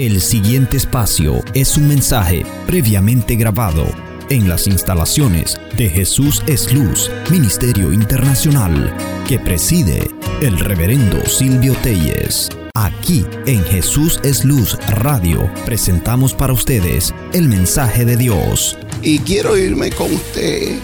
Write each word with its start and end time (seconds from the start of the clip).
El 0.00 0.22
siguiente 0.22 0.78
espacio 0.78 1.44
es 1.52 1.76
un 1.76 1.86
mensaje 1.86 2.46
previamente 2.66 3.36
grabado 3.36 3.86
en 4.30 4.48
las 4.48 4.66
instalaciones 4.66 5.60
de 5.76 5.90
Jesús 5.90 6.42
es 6.46 6.72
Luz, 6.72 7.10
Ministerio 7.30 7.92
Internacional, 7.92 8.96
que 9.28 9.38
preside 9.38 10.10
el 10.40 10.58
reverendo 10.58 11.26
Silvio 11.26 11.74
Telles. 11.82 12.48
Aquí 12.74 13.26
en 13.44 13.62
Jesús 13.64 14.18
es 14.24 14.42
Luz 14.42 14.78
Radio 14.88 15.52
presentamos 15.66 16.32
para 16.32 16.54
ustedes 16.54 17.14
el 17.34 17.46
mensaje 17.50 18.06
de 18.06 18.16
Dios. 18.16 18.78
Y 19.02 19.18
quiero 19.18 19.54
irme 19.58 19.90
con 19.90 20.14
usted 20.14 20.78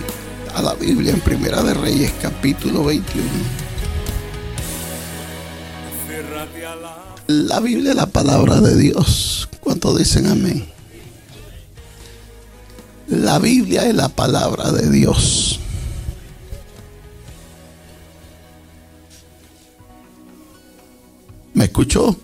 a 0.55 0.61
la 0.61 0.75
Biblia 0.75 1.13
en 1.13 1.21
Primera 1.21 1.63
de 1.63 1.73
Reyes 1.73 2.13
capítulo 2.21 2.85
21. 2.85 3.25
La 7.27 7.59
Biblia 7.59 7.91
es 7.91 7.97
la 7.97 8.07
palabra 8.07 8.61
de 8.61 8.77
Dios. 8.77 9.49
¿Cuántos 9.61 9.99
dicen 9.99 10.27
amén? 10.27 10.65
La 13.09 13.41
Biblia 13.41 13.85
es 13.89 13.95
la 13.97 14.09
palabra 14.09 14.71
de 14.71 14.89
Dios. 14.91 15.59
¿Me 21.55 21.65
escuchó? 21.65 22.17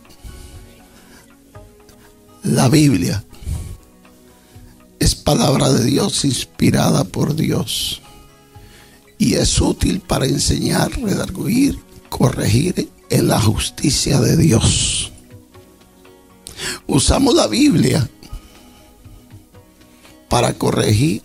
La 2.44 2.68
Biblia 2.68 3.24
es 5.00 5.16
palabra 5.16 5.72
de 5.72 5.84
Dios 5.84 6.24
inspirada 6.24 7.02
por 7.02 7.34
Dios 7.34 8.02
y 9.18 9.34
es 9.34 9.60
útil 9.60 10.00
para 10.00 10.26
enseñar, 10.26 10.92
redarguir, 11.00 11.78
corregir 12.08 12.91
en 13.12 13.28
la 13.28 13.38
justicia 13.38 14.18
de 14.20 14.38
Dios. 14.38 15.12
Usamos 16.86 17.34
la 17.34 17.46
Biblia 17.46 18.08
para 20.30 20.54
corregir, 20.54 21.20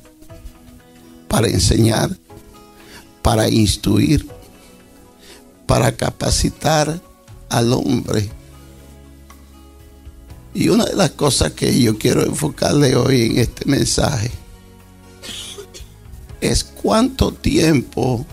para 1.30 1.48
enseñar, 1.48 2.10
para 3.22 3.48
instruir, 3.48 4.28
para 5.66 5.96
capacitar 5.96 7.02
al 7.48 7.72
hombre. 7.72 8.30
Y 10.54 10.68
una 10.68 10.84
de 10.84 10.96
las 10.96 11.12
cosas 11.12 11.54
que 11.54 11.80
yo 11.80 11.98
quiero 11.98 12.22
enfocarle 12.22 12.98
hoy 12.98 13.28
en 13.28 13.38
este 13.38 13.64
mensaje 13.64 14.30
es 16.42 16.66
cuánto 16.66 17.32
tiempo 17.32 18.26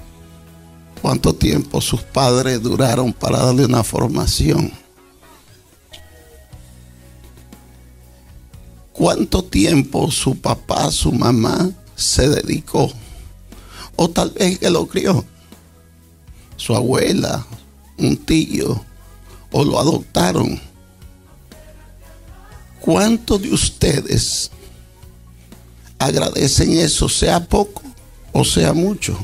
cuánto 1.05 1.35
tiempo 1.35 1.83
sus 1.83 2.01
padres 2.01 2.63
duraron 2.63 3.13
para 3.13 3.37
darle 3.37 3.67
una 3.67 3.85
formación. 3.85 4.73
¿Cuánto 8.91 9.45
tiempo 9.45 10.11
su 10.11 10.35
papá, 10.41 10.91
su 10.91 11.13
mamá 11.13 11.71
se 11.95 12.31
dedicó? 12.31 12.91
O 13.97 14.09
tal 14.09 14.31
vez 14.31 14.59
que 14.59 14.71
lo 14.71 14.87
crió. 14.87 15.23
Su 16.57 16.75
abuela, 16.75 17.47
un 17.99 18.17
tío, 18.17 18.83
o 19.53 19.63
lo 19.63 19.79
adoptaron. 19.79 20.59
¿Cuántos 22.81 23.43
de 23.43 23.53
ustedes 23.53 24.51
agradecen 25.99 26.73
eso, 26.73 27.11
sea 27.11 27.47
poco 27.47 27.83
o 28.33 28.43
sea 28.43 28.73
mucho? 28.73 29.19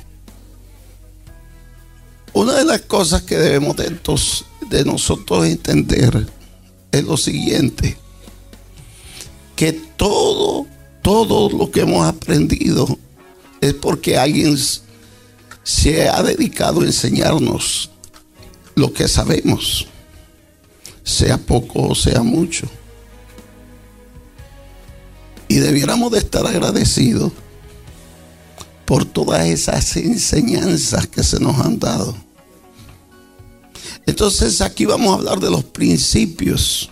Una 2.33 2.55
de 2.55 2.65
las 2.65 2.83
cosas 2.83 3.23
que 3.23 3.37
debemos 3.37 3.77
de, 3.77 4.85
nosotros 4.85 5.47
entender 5.47 6.29
es 6.93 7.05
lo 7.05 7.17
siguiente, 7.17 7.97
que 9.57 9.73
todo, 9.73 10.67
todo 11.03 11.51
lo 11.57 11.71
que 11.71 11.81
hemos 11.81 12.07
aprendido 12.07 12.99
es 13.61 13.75
porque 13.75 14.17
alguien 14.17 14.57
se 15.65 16.09
ha 16.09 16.23
dedicado 16.23 16.81
a 16.81 16.85
enseñarnos 16.85 17.91
lo 18.77 18.93
que 18.93 19.09
sabemos, 19.09 19.87
sea 21.03 21.37
poco 21.37 21.89
o 21.89 21.95
sea 21.95 22.23
mucho. 22.23 22.69
Y 25.49 25.57
debiéramos 25.57 26.13
de 26.13 26.19
estar 26.19 26.47
agradecidos 26.47 27.33
por 28.91 29.05
todas 29.05 29.47
esas 29.47 29.97
enseñanzas 29.99 31.07
que 31.07 31.23
se 31.23 31.39
nos 31.39 31.61
han 31.61 31.79
dado. 31.79 32.13
Entonces 34.05 34.61
aquí 34.61 34.85
vamos 34.85 35.13
a 35.13 35.19
hablar 35.19 35.39
de 35.39 35.49
los 35.49 35.63
principios 35.63 36.91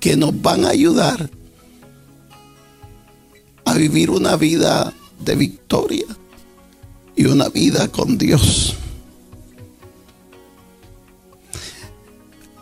que 0.00 0.16
nos 0.16 0.42
van 0.42 0.64
a 0.64 0.70
ayudar 0.70 1.30
a 3.64 3.74
vivir 3.74 4.10
una 4.10 4.34
vida 4.34 4.92
de 5.20 5.36
victoria 5.36 6.06
y 7.14 7.26
una 7.26 7.48
vida 7.48 7.86
con 7.86 8.18
Dios. 8.18 8.74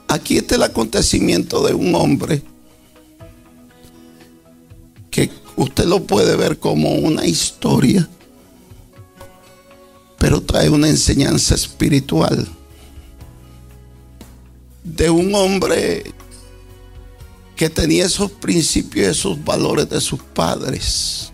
Aquí 0.08 0.36
está 0.36 0.56
el 0.56 0.64
acontecimiento 0.64 1.66
de 1.66 1.72
un 1.72 1.94
hombre 1.94 2.42
lo 5.92 6.06
puede 6.06 6.36
ver 6.36 6.58
como 6.58 6.94
una 6.94 7.26
historia, 7.26 8.08
pero 10.18 10.40
trae 10.40 10.70
una 10.70 10.88
enseñanza 10.88 11.54
espiritual 11.54 12.48
de 14.82 15.10
un 15.10 15.34
hombre 15.34 16.14
que 17.56 17.68
tenía 17.68 18.06
esos 18.06 18.30
principios 18.30 19.18
esos 19.18 19.44
valores 19.44 19.86
de 19.90 20.00
sus 20.00 20.22
padres. 20.22 21.30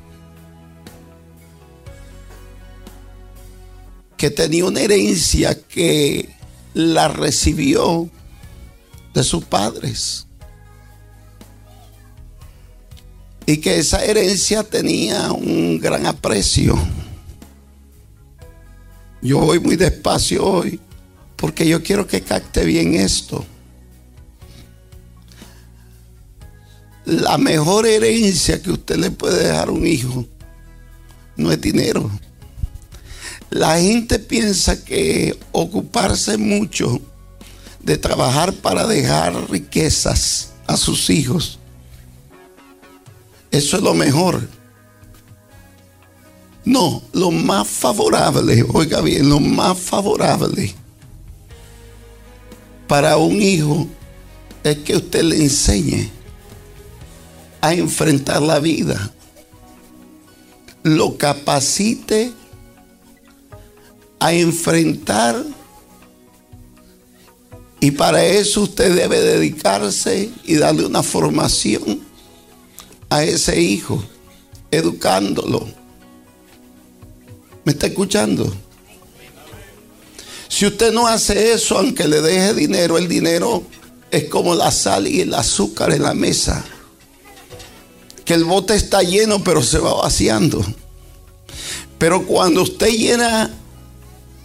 Que 4.17 4.29
tenía 4.29 4.65
una 4.65 4.81
herencia 4.81 5.57
que 5.57 6.35
la 6.75 7.07
recibió 7.07 8.11
de 9.15 9.23
sus 9.23 9.45
padres. 9.45 10.28
Y 13.49 13.57
que 13.57 13.79
esa 13.79 14.05
herencia 14.05 14.63
tenía 14.63 15.33
un 15.33 15.81
gran 15.81 16.05
aprecio. 16.05 16.79
Yo 19.23 19.39
voy 19.39 19.59
muy 19.59 19.75
despacio 19.75 20.45
hoy 20.45 20.79
porque 21.35 21.67
yo 21.67 21.83
quiero 21.83 22.07
que 22.07 22.21
capte 22.21 22.67
bien 22.67 22.93
esto. 22.93 23.47
La 27.07 27.39
mejor 27.39 27.87
herencia 27.87 28.61
que 28.61 28.73
usted 28.73 28.97
le 28.97 29.11
puede 29.13 29.45
dejar 29.45 29.69
a 29.69 29.73
un 29.73 29.87
hijo 29.87 30.27
no 31.37 31.51
es 31.51 31.59
dinero. 31.59 32.11
La 33.49 33.79
gente 33.81 34.19
piensa 34.19 34.85
que 34.85 35.39
ocuparse 35.53 36.37
mucho 36.37 37.01
de 37.83 37.97
trabajar 37.97 38.53
para 38.53 38.87
dejar 38.87 39.51
riquezas 39.51 40.51
a 40.67 40.77
sus 40.77 41.09
hijos 41.09 41.59
eso 43.51 43.77
es 43.77 43.83
lo 43.83 43.95
mejor. 43.95 44.49
No, 46.65 47.03
lo 47.13 47.31
más 47.31 47.67
favorable, 47.67 48.65
oiga 48.73 49.01
bien, 49.01 49.29
lo 49.29 49.41
más 49.41 49.79
favorable 49.79 50.75
para 52.89 53.19
un 53.19 53.41
hijo 53.41 53.87
es 54.65 54.79
que 54.79 54.97
usted 54.97 55.23
le 55.23 55.37
enseñe 55.37 56.11
a 57.61 57.75
enfrentar 57.75 58.41
la 58.43 58.59
vida, 58.59 59.13
lo 60.83 61.17
capacite 61.19 62.33
a 64.19 64.33
enfrentar 64.33 65.45
y 67.81 67.93
para 67.93 68.25
eso 68.25 68.63
usted 68.63 68.97
debe 68.97 69.21
dedicarse 69.21 70.31
y 70.45 70.57
darle 70.57 70.87
una 70.87 71.03
formación 71.03 72.01
a 73.11 73.25
ese 73.25 73.61
hijo, 73.61 74.03
educándolo. 74.71 75.67
¿Me 77.65 77.73
está 77.73 77.87
escuchando? 77.87 78.53
Si 80.49 80.67
usted 80.67 80.93
no 80.93 81.07
hace 81.07 81.53
eso, 81.53 81.79
aunque 81.79 82.09
le 82.09 82.21
deje 82.21 82.55
dinero, 82.55 82.99
el 82.99 83.09
dinero 83.09 83.63
es 84.11 84.25
como 84.25 84.55
la 84.55 84.71
sal 84.71 85.07
y 85.07 85.21
el 85.21 85.35
azúcar 85.35 85.93
en 85.93 86.03
la 86.03 86.15
mesa. 86.15 86.65
Que 88.25 88.35
el 88.35 88.45
bote 88.45 88.75
está 88.75 89.03
lleno, 89.03 89.43
pero 89.45 89.63
se 89.63 89.79
va 89.79 89.95
vaciando. 89.95 90.65
Pero 91.99 92.27
cuando 92.27 92.63
usted 92.63 92.89
llena 92.89 93.55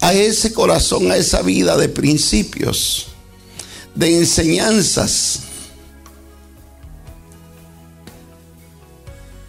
a 0.01 0.13
ese 0.13 0.53
corazón, 0.53 1.11
a 1.11 1.17
esa 1.17 1.41
vida 1.41 1.77
de 1.77 1.87
principios, 1.87 3.07
de 3.95 4.17
enseñanzas, 4.17 5.39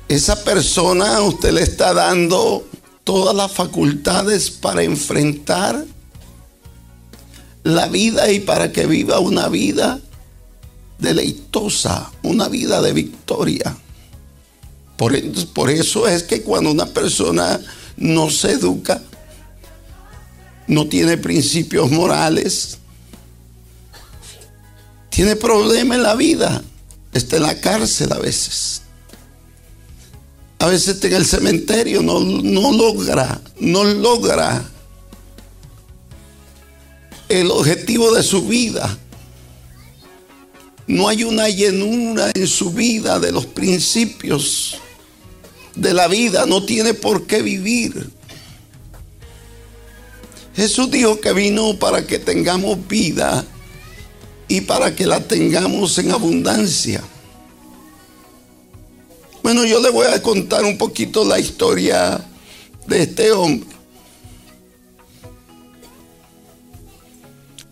esa 0.09 0.45
persona 0.45 1.21
usted 1.23 1.53
le 1.53 1.63
está 1.63 1.95
dando 1.95 2.67
todas 3.05 3.35
las 3.35 3.53
facultades 3.53 4.51
para 4.51 4.83
enfrentar 4.83 5.85
la 7.63 7.89
vida 7.89 8.31
y 8.31 8.41
para 8.41 8.73
que 8.73 8.87
viva 8.87 9.19
una 9.19 9.49
vida 9.49 10.01
deleitosa 10.99 12.11
una 12.23 12.49
vida 12.49 12.81
de 12.81 12.93
victoria. 12.93 13.77
Por, 14.97 15.13
por 15.53 15.71
eso 15.71 16.07
es 16.09 16.23
que 16.23 16.43
cuando 16.43 16.71
una 16.71 16.87
persona 16.87 17.61
no 17.97 18.31
se 18.31 18.53
educa, 18.53 19.03
no 20.67 20.87
tiene 20.89 21.19
principios 21.19 21.91
morales, 21.91 22.79
tiene 25.11 25.37
problemas 25.37 25.99
en 25.99 26.03
la 26.03 26.15
vida, 26.15 26.63
está 27.13 27.37
en 27.37 27.43
la 27.43 27.61
cárcel 27.61 28.13
a 28.13 28.19
veces. 28.19 28.84
A 30.65 30.69
veces 30.69 31.05
en 31.05 31.13
el 31.13 31.27
cementerio, 31.27 32.03
no 32.03 32.73
logra, 32.73 33.39
no 33.61 33.85
logra 33.85 34.65
el 37.29 37.51
objetivo 37.51 38.15
de 38.15 38.23
su 38.23 38.47
vida. 38.47 38.97
No 40.87 41.07
hay 41.07 41.23
una 41.23 41.51
llenura 41.51 42.31
en 42.35 42.47
su 42.47 42.73
vida 42.73 43.21
de 43.21 43.31
los 43.31 43.45
principios 43.45 44.79
de 45.75 45.93
la 45.93 46.09
vida. 46.09 46.47
No 46.47 46.65
tiene 46.65 46.95
por 46.95 47.27
qué 47.27 47.43
vivir. 47.43 48.09
Jesús 50.57 50.91
dijo 50.91 51.21
que 51.21 51.35
vino 51.35 51.79
para 51.79 52.07
que 52.07 52.19
tengamos 52.19 52.89
vida 52.89 53.45
y 54.49 54.63
para 54.63 54.97
que 54.97 55.05
la 55.05 55.21
tengamos 55.29 55.99
en 55.99 56.11
abundancia. 56.11 57.05
Bueno, 59.45 59.67
yo 59.67 59.79
le 59.79 59.91
voy 59.91 60.07
a 60.07 60.23
contar 60.23 60.65
un 60.65 60.79
poquito 60.79 61.23
la 61.23 61.39
historia 61.39 62.19
de 62.87 63.03
este 63.03 63.31
hombre 63.31 63.69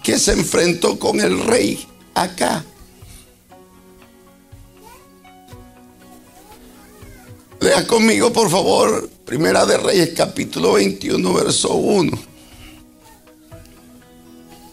que 0.02 0.18
se 0.18 0.32
enfrentó 0.32 0.98
con 0.98 1.18
el 1.18 1.42
rey 1.42 1.82
acá. 2.12 2.62
Lea 7.58 7.86
conmigo, 7.86 8.30
por 8.34 8.50
favor, 8.50 9.08
Primera 9.24 9.64
de 9.64 9.78
Reyes, 9.78 10.10
capítulo 10.14 10.74
21, 10.74 11.32
verso 11.32 11.72
1. 11.72 12.18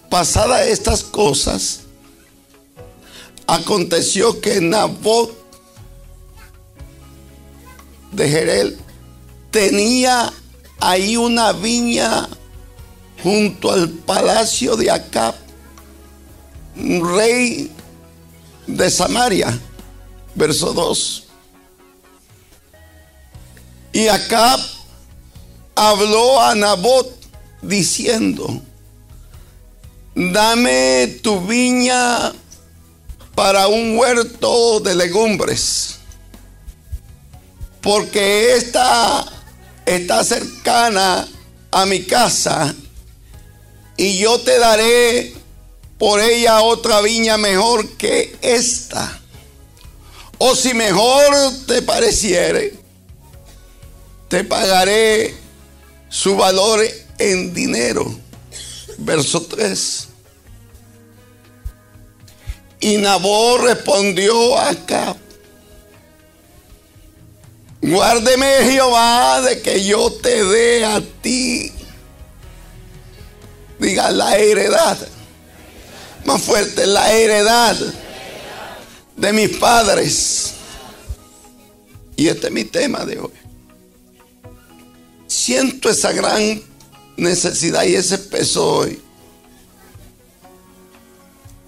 Pasadas 0.09 0.67
estas 0.67 1.05
cosas, 1.05 1.79
aconteció 3.47 4.41
que 4.41 4.59
Nabot 4.59 5.38
de 8.11 8.29
Jerel 8.29 8.79
tenía 9.51 10.31
ahí 10.79 11.17
una 11.17 11.51
viña 11.53 12.27
junto 13.23 13.71
al 13.71 13.89
palacio 13.89 14.75
de 14.75 14.91
Acab, 14.91 15.35
rey 16.75 17.71
de 18.67 18.89
Samaria, 18.89 19.59
verso 20.35 20.73
2. 20.73 21.25
Y 23.91 24.07
Acab 24.07 24.59
habló 25.75 26.41
a 26.41 26.55
Nabot 26.55 27.11
diciendo, 27.61 28.61
dame 30.15 31.19
tu 31.21 31.41
viña 31.41 32.33
para 33.35 33.67
un 33.67 33.97
huerto 33.97 34.79
de 34.79 34.95
legumbres, 34.95 35.98
porque 37.81 38.55
esta 38.55 39.25
está 39.85 40.23
cercana 40.23 41.27
a 41.71 41.85
mi 41.85 42.03
casa 42.03 42.75
y 43.97 44.17
yo 44.17 44.39
te 44.39 44.57
daré 44.59 45.33
por 45.97 46.21
ella 46.21 46.61
otra 46.61 47.01
viña 47.01 47.37
mejor 47.37 47.97
que 47.97 48.37
esta. 48.41 49.19
O 50.37 50.55
si 50.55 50.73
mejor 50.73 51.35
te 51.67 51.81
pareciere, 51.81 52.73
te 54.29 54.45
pagaré 54.45 55.35
su 56.07 56.37
valor 56.37 56.81
en 57.17 57.53
dinero. 57.53 58.09
Verso 58.99 59.41
3. 59.41 60.07
Y 62.79 62.97
Nabor 62.97 63.63
respondió 63.63 64.57
acá, 64.57 65.17
guárdeme 67.81 68.45
Jehová 68.63 69.41
de 69.41 69.61
que 69.61 69.83
yo 69.83 70.11
te 70.11 70.43
dé 70.43 70.85
a 70.85 71.01
ti 71.21 71.73
Diga 73.79 74.11
la 74.11 74.37
heredad. 74.37 74.97
Más 76.25 76.41
fuerte, 76.41 76.85
la 76.85 77.11
heredad 77.13 77.77
de 79.15 79.33
mis 79.33 79.57
padres. 79.57 80.53
Y 82.17 82.27
este 82.27 82.47
es 82.47 82.53
mi 82.53 82.65
tema 82.65 83.05
de 83.05 83.19
hoy. 83.19 83.31
Siento 85.27 85.89
esa 85.89 86.11
gran 86.11 86.61
necesidad 87.15 87.83
y 87.83 87.95
ese 87.95 88.17
peso 88.17 88.67
hoy 88.67 89.01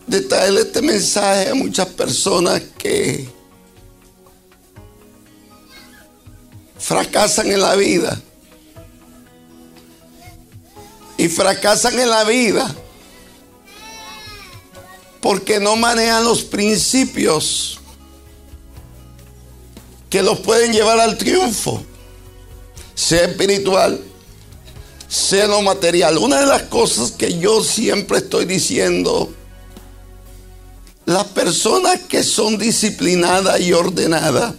de 0.08 0.22
traerle 0.22 0.62
este 0.62 0.82
mensaje 0.82 1.50
a 1.50 1.56
muchas 1.56 1.88
personas 1.88 2.62
que 2.78 3.30
fracasan 6.92 7.50
en 7.50 7.62
la 7.62 7.74
vida 7.78 8.22
y 11.16 11.30
fracasan 11.30 11.98
en 11.98 12.10
la 12.10 12.26
vida 12.26 12.76
porque 15.22 15.62
no 15.62 15.78
manejan 15.78 16.26
los 16.26 16.44
principios 16.44 17.80
que 20.10 20.22
los 20.22 20.40
pueden 20.42 20.74
llevar 20.74 21.00
al 21.00 21.18
triunfo, 21.18 21.82
sea 22.94 23.24
espiritual, 23.24 24.02
sea 25.08 25.48
lo 25.48 25.62
material. 25.62 26.18
Una 26.18 26.42
de 26.42 26.46
las 26.46 26.64
cosas 26.64 27.12
que 27.12 27.40
yo 27.40 27.64
siempre 27.64 28.18
estoy 28.18 28.44
diciendo, 28.44 29.34
las 31.06 31.24
personas 31.28 32.02
que 32.02 32.22
son 32.22 32.58
disciplinadas 32.58 33.62
y 33.62 33.72
ordenadas 33.72 34.56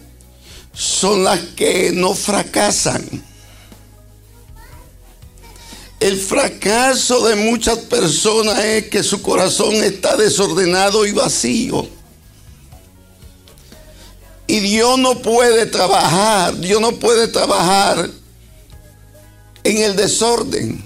son 0.72 1.24
las 1.24 1.40
que 1.40 1.92
no 1.92 2.14
fracasan. 2.14 3.22
El 6.00 6.18
fracaso 6.18 7.28
de 7.28 7.36
muchas 7.36 7.78
personas 7.78 8.58
es 8.58 8.88
que 8.88 9.04
su 9.04 9.22
corazón 9.22 9.74
está 9.84 10.16
desordenado 10.16 11.06
y 11.06 11.12
vacío. 11.12 11.86
Y 14.48 14.58
Dios 14.58 14.98
no 14.98 15.22
puede 15.22 15.66
trabajar, 15.66 16.58
Dios 16.58 16.80
no 16.80 16.92
puede 16.92 17.28
trabajar 17.28 18.10
en 19.62 19.78
el 19.78 19.94
desorden. 19.94 20.82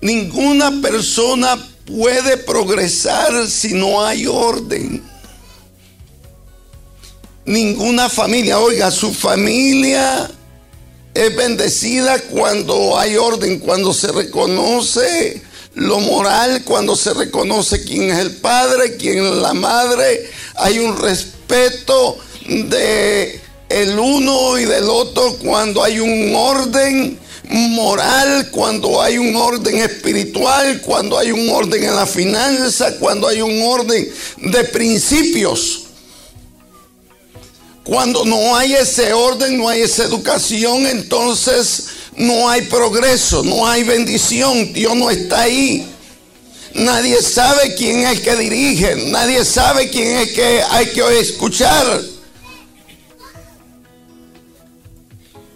Ninguna 0.00 0.82
persona 0.82 1.56
puede 1.86 2.36
progresar 2.36 3.48
si 3.48 3.74
no 3.74 4.04
hay 4.04 4.26
orden. 4.26 5.13
Ninguna 7.46 8.08
familia, 8.08 8.58
oiga, 8.58 8.90
su 8.90 9.12
familia 9.12 10.30
es 11.12 11.36
bendecida 11.36 12.18
cuando 12.18 12.98
hay 12.98 13.16
orden, 13.16 13.58
cuando 13.58 13.92
se 13.92 14.10
reconoce 14.10 15.42
lo 15.74 16.00
moral, 16.00 16.62
cuando 16.64 16.96
se 16.96 17.12
reconoce 17.12 17.84
quién 17.84 18.10
es 18.10 18.18
el 18.18 18.36
padre, 18.36 18.96
quién 18.96 19.24
es 19.24 19.34
la 19.34 19.52
madre, 19.52 20.30
hay 20.54 20.78
un 20.78 20.96
respeto 20.96 22.16
de 22.48 23.40
el 23.68 23.98
uno 23.98 24.58
y 24.58 24.64
del 24.64 24.84
otro 24.84 25.36
cuando 25.36 25.82
hay 25.82 25.98
un 25.98 26.34
orden 26.34 27.18
moral, 27.50 28.50
cuando 28.50 29.02
hay 29.02 29.18
un 29.18 29.34
orden 29.36 29.78
espiritual, 29.78 30.80
cuando 30.80 31.18
hay 31.18 31.30
un 31.32 31.48
orden 31.50 31.82
en 31.84 31.94
la 31.94 32.06
finanza, 32.06 32.96
cuando 32.98 33.28
hay 33.28 33.42
un 33.42 33.60
orden 33.62 34.08
de 34.38 34.64
principios. 34.64 35.83
Cuando 37.84 38.24
no 38.24 38.56
hay 38.56 38.72
ese 38.74 39.12
orden, 39.12 39.58
no 39.58 39.68
hay 39.68 39.82
esa 39.82 40.04
educación, 40.04 40.86
entonces 40.86 41.88
no 42.16 42.48
hay 42.48 42.62
progreso, 42.62 43.42
no 43.44 43.66
hay 43.66 43.84
bendición. 43.84 44.72
Dios 44.72 44.96
no 44.96 45.10
está 45.10 45.42
ahí. 45.42 45.86
Nadie 46.74 47.20
sabe 47.22 47.74
quién 47.76 48.00
es 48.00 48.12
el 48.12 48.22
que 48.22 48.36
dirige, 48.36 48.96
nadie 49.10 49.44
sabe 49.44 49.90
quién 49.90 50.16
es 50.16 50.28
el 50.28 50.34
que 50.34 50.62
hay 50.70 50.86
que 50.86 51.20
escuchar. 51.20 52.02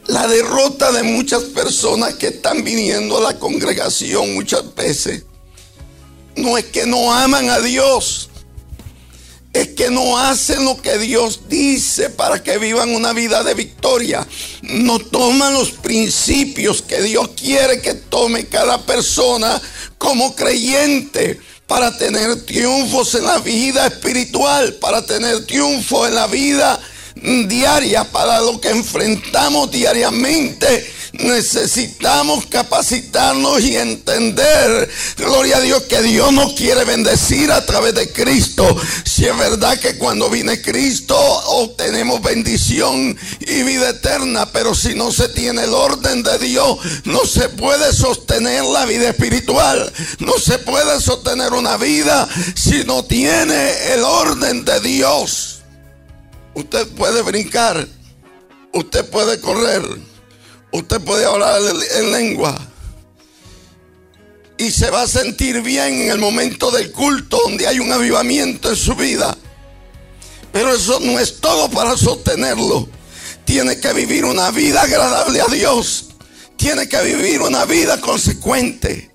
La 0.06 0.26
derrota 0.26 0.92
de 0.92 1.02
muchas 1.02 1.42
personas 1.44 2.14
que 2.14 2.28
están 2.28 2.62
viniendo 2.62 3.18
a 3.18 3.32
la 3.32 3.38
congregación 3.38 4.34
muchas 4.34 4.74
veces 4.74 5.24
no 6.36 6.56
es 6.56 6.66
que 6.66 6.86
no 6.86 7.12
aman 7.12 7.50
a 7.50 7.58
Dios, 7.58 8.27
es 9.60 9.68
que 9.68 9.90
no 9.90 10.16
hacen 10.18 10.64
lo 10.64 10.80
que 10.80 10.98
Dios 10.98 11.48
dice 11.48 12.10
para 12.10 12.42
que 12.42 12.58
vivan 12.58 12.94
una 12.94 13.12
vida 13.12 13.42
de 13.42 13.54
victoria. 13.54 14.26
No 14.62 15.00
toman 15.00 15.52
los 15.52 15.72
principios 15.72 16.82
que 16.82 17.02
Dios 17.02 17.30
quiere 17.36 17.80
que 17.80 17.94
tome 17.94 18.46
cada 18.46 18.84
persona 18.84 19.60
como 19.98 20.34
creyente. 20.34 21.40
para 21.66 21.94
tener 21.98 22.46
triunfos 22.46 23.14
en 23.14 23.24
la 23.26 23.40
vida 23.40 23.86
espiritual, 23.86 24.72
para 24.76 25.04
tener 25.04 25.44
triunfo 25.44 26.06
en 26.06 26.14
la 26.14 26.26
vida 26.26 26.80
diaria, 27.46 28.04
para 28.04 28.40
lo 28.40 28.58
que 28.58 28.70
enfrentamos 28.70 29.70
diariamente 29.70 30.97
necesitamos 31.18 32.46
capacitarnos 32.46 33.60
y 33.62 33.76
entender, 33.76 34.88
gloria 35.16 35.58
a 35.58 35.60
Dios, 35.60 35.82
que 35.84 36.00
Dios 36.02 36.32
nos 36.32 36.52
quiere 36.54 36.84
bendecir 36.84 37.50
a 37.50 37.64
través 37.66 37.94
de 37.94 38.12
Cristo. 38.12 38.64
Si 39.04 39.24
es 39.24 39.36
verdad 39.36 39.78
que 39.78 39.98
cuando 39.98 40.30
viene 40.30 40.62
Cristo 40.62 41.16
obtenemos 41.18 42.22
bendición 42.22 43.18
y 43.40 43.62
vida 43.62 43.90
eterna, 43.90 44.50
pero 44.52 44.74
si 44.74 44.94
no 44.94 45.10
se 45.10 45.28
tiene 45.28 45.64
el 45.64 45.74
orden 45.74 46.22
de 46.22 46.38
Dios, 46.38 46.78
no 47.04 47.24
se 47.24 47.48
puede 47.48 47.92
sostener 47.92 48.64
la 48.64 48.86
vida 48.86 49.10
espiritual. 49.10 49.92
No 50.20 50.32
se 50.38 50.58
puede 50.58 51.00
sostener 51.00 51.52
una 51.52 51.76
vida 51.76 52.28
si 52.54 52.84
no 52.84 53.04
tiene 53.04 53.92
el 53.92 54.02
orden 54.02 54.64
de 54.64 54.80
Dios. 54.80 55.60
Usted 56.54 56.86
puede 56.88 57.22
brincar, 57.22 57.86
usted 58.72 59.04
puede 59.10 59.40
correr 59.40 59.82
Usted 60.72 61.00
puede 61.00 61.24
hablar 61.24 61.60
en 61.96 62.12
lengua. 62.12 62.58
Y 64.58 64.70
se 64.70 64.90
va 64.90 65.02
a 65.02 65.08
sentir 65.08 65.62
bien 65.62 66.00
en 66.00 66.10
el 66.10 66.18
momento 66.18 66.70
del 66.70 66.90
culto 66.90 67.40
donde 67.44 67.66
hay 67.66 67.78
un 67.78 67.92
avivamiento 67.92 68.70
en 68.70 68.76
su 68.76 68.94
vida. 68.96 69.36
Pero 70.52 70.74
eso 70.74 70.98
no 71.00 71.18
es 71.18 71.40
todo 71.40 71.70
para 71.70 71.96
sostenerlo. 71.96 72.88
Tiene 73.44 73.78
que 73.78 73.92
vivir 73.92 74.24
una 74.24 74.50
vida 74.50 74.82
agradable 74.82 75.40
a 75.40 75.46
Dios. 75.46 76.06
Tiene 76.56 76.88
que 76.88 77.00
vivir 77.02 77.40
una 77.40 77.64
vida 77.64 78.00
consecuente. 78.00 79.12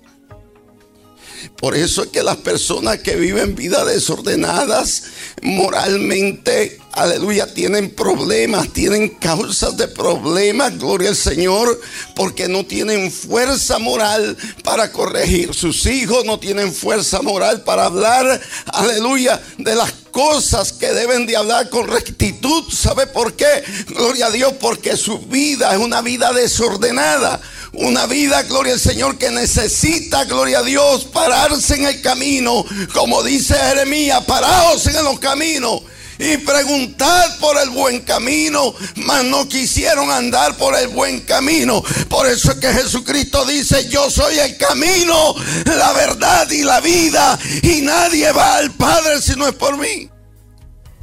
Por 1.58 1.76
eso 1.76 2.04
es 2.04 2.08
que 2.08 2.22
las 2.22 2.36
personas 2.38 2.98
que 2.98 3.16
viven 3.16 3.54
vidas 3.54 3.86
desordenadas 3.86 5.04
moralmente, 5.42 6.78
aleluya, 6.94 7.52
tienen 7.52 7.90
problemas, 7.90 8.72
tienen 8.72 9.08
causas 9.08 9.76
de 9.76 9.88
problemas, 9.88 10.78
gloria 10.78 11.10
al 11.10 11.16
Señor, 11.16 11.80
porque 12.14 12.48
no 12.48 12.64
tienen 12.64 13.10
fuerza 13.10 13.78
moral 13.78 14.36
para 14.62 14.92
corregir. 14.92 15.54
Sus 15.54 15.86
hijos 15.86 16.24
no 16.24 16.38
tienen 16.38 16.72
fuerza 16.72 17.20
moral 17.20 17.62
para 17.62 17.86
hablar, 17.86 18.40
aleluya, 18.66 19.42
de 19.58 19.74
las 19.74 19.92
cosas 20.12 20.72
que 20.72 20.92
deben 20.92 21.26
de 21.26 21.36
hablar 21.36 21.68
con 21.68 21.88
rectitud. 21.88 22.64
¿Sabe 22.72 23.08
por 23.08 23.34
qué? 23.34 23.64
Gloria 23.88 24.26
a 24.26 24.30
Dios, 24.30 24.54
porque 24.60 24.96
su 24.96 25.18
vida 25.18 25.72
es 25.74 25.80
una 25.80 26.00
vida 26.00 26.32
desordenada. 26.32 27.40
Una 27.72 28.06
vida, 28.06 28.44
gloria 28.44 28.74
al 28.74 28.78
Señor, 28.78 29.18
que 29.18 29.32
necesita, 29.32 30.24
gloria 30.26 30.60
a 30.60 30.62
Dios, 30.62 31.06
pararse 31.06 31.74
en 31.74 31.86
el 31.86 32.00
camino. 32.02 32.64
Como 32.92 33.24
dice 33.24 33.54
Jeremías, 33.54 34.22
paraos 34.24 34.86
en 34.86 35.02
los 35.02 35.18
caminos 35.18 35.82
y 36.24 36.38
preguntad 36.38 37.38
por 37.38 37.56
el 37.58 37.70
buen 37.70 38.00
camino, 38.00 38.74
mas 38.96 39.24
no 39.24 39.48
quisieron 39.48 40.10
andar 40.10 40.56
por 40.56 40.76
el 40.76 40.88
buen 40.88 41.20
camino. 41.20 41.82
Por 42.08 42.26
eso 42.26 42.52
es 42.52 42.58
que 42.58 42.72
Jesucristo 42.72 43.44
dice, 43.44 43.88
yo 43.88 44.10
soy 44.10 44.38
el 44.38 44.56
camino, 44.56 45.34
la 45.66 45.92
verdad 45.92 46.50
y 46.50 46.62
la 46.62 46.80
vida, 46.80 47.38
y 47.62 47.82
nadie 47.82 48.32
va 48.32 48.56
al 48.56 48.72
Padre 48.72 49.20
si 49.20 49.36
no 49.36 49.46
es 49.46 49.54
por 49.54 49.76
mí. 49.76 50.08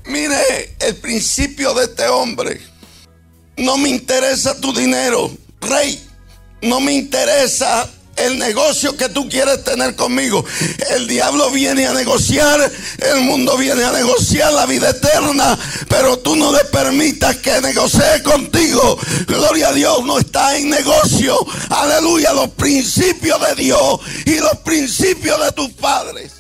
Mire 0.05 0.75
el 0.79 0.95
principio 0.95 1.73
de 1.73 1.85
este 1.85 2.07
hombre. 2.07 2.59
No 3.57 3.77
me 3.77 3.89
interesa 3.89 4.59
tu 4.59 4.73
dinero, 4.73 5.31
rey 5.59 6.07
no 6.61 6.79
me 6.79 6.93
interesa 6.93 7.89
el 8.25 8.37
negocio 8.39 8.95
que 8.95 9.09
tú 9.09 9.27
quieres 9.29 9.63
tener 9.63 9.95
conmigo. 9.95 10.43
El 10.91 11.07
diablo 11.07 11.51
viene 11.51 11.87
a 11.87 11.93
negociar, 11.93 12.71
el 12.99 13.21
mundo 13.21 13.57
viene 13.57 13.83
a 13.83 13.91
negociar 13.91 14.53
la 14.53 14.65
vida 14.65 14.89
eterna, 14.89 15.57
pero 15.87 16.19
tú 16.19 16.35
no 16.35 16.51
le 16.51 16.63
permitas 16.65 17.37
que 17.37 17.61
negocie 17.61 18.23
contigo. 18.23 18.97
Gloria 19.27 19.69
a 19.69 19.73
Dios, 19.73 20.03
no 20.05 20.19
está 20.19 20.57
en 20.57 20.69
negocio. 20.69 21.37
Aleluya, 21.69 22.33
los 22.33 22.49
principios 22.51 23.39
de 23.47 23.55
Dios 23.55 23.99
y 24.25 24.35
los 24.35 24.57
principios 24.63 25.43
de 25.43 25.51
tus 25.51 25.69
padres. 25.71 26.33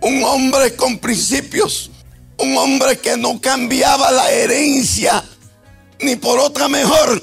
Un 0.00 0.22
hombre 0.24 0.76
con 0.76 0.98
principios, 0.98 1.90
un 2.38 2.56
hombre 2.56 2.98
que 2.98 3.16
no 3.16 3.40
cambiaba 3.40 4.10
la 4.10 4.30
herencia 4.30 5.24
ni 6.00 6.16
por 6.16 6.38
otra 6.38 6.68
mejor, 6.68 7.22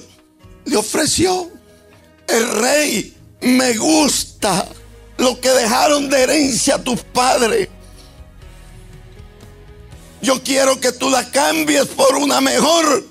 le 0.66 0.78
ofreció 0.78 1.50
el 2.28 2.50
rey, 2.50 3.16
me 3.42 3.76
gusta 3.78 4.68
lo 5.18 5.40
que 5.40 5.50
dejaron 5.50 6.10
de 6.10 6.24
herencia 6.24 6.76
a 6.76 6.84
tus 6.84 7.02
padres. 7.02 7.70
Yo 10.22 10.42
quiero 10.44 10.80
que 10.80 10.92
tú 10.92 11.10
la 11.10 11.30
cambies 11.32 11.88
por 11.88 12.16
una 12.16 12.42
mejor. 12.42 13.04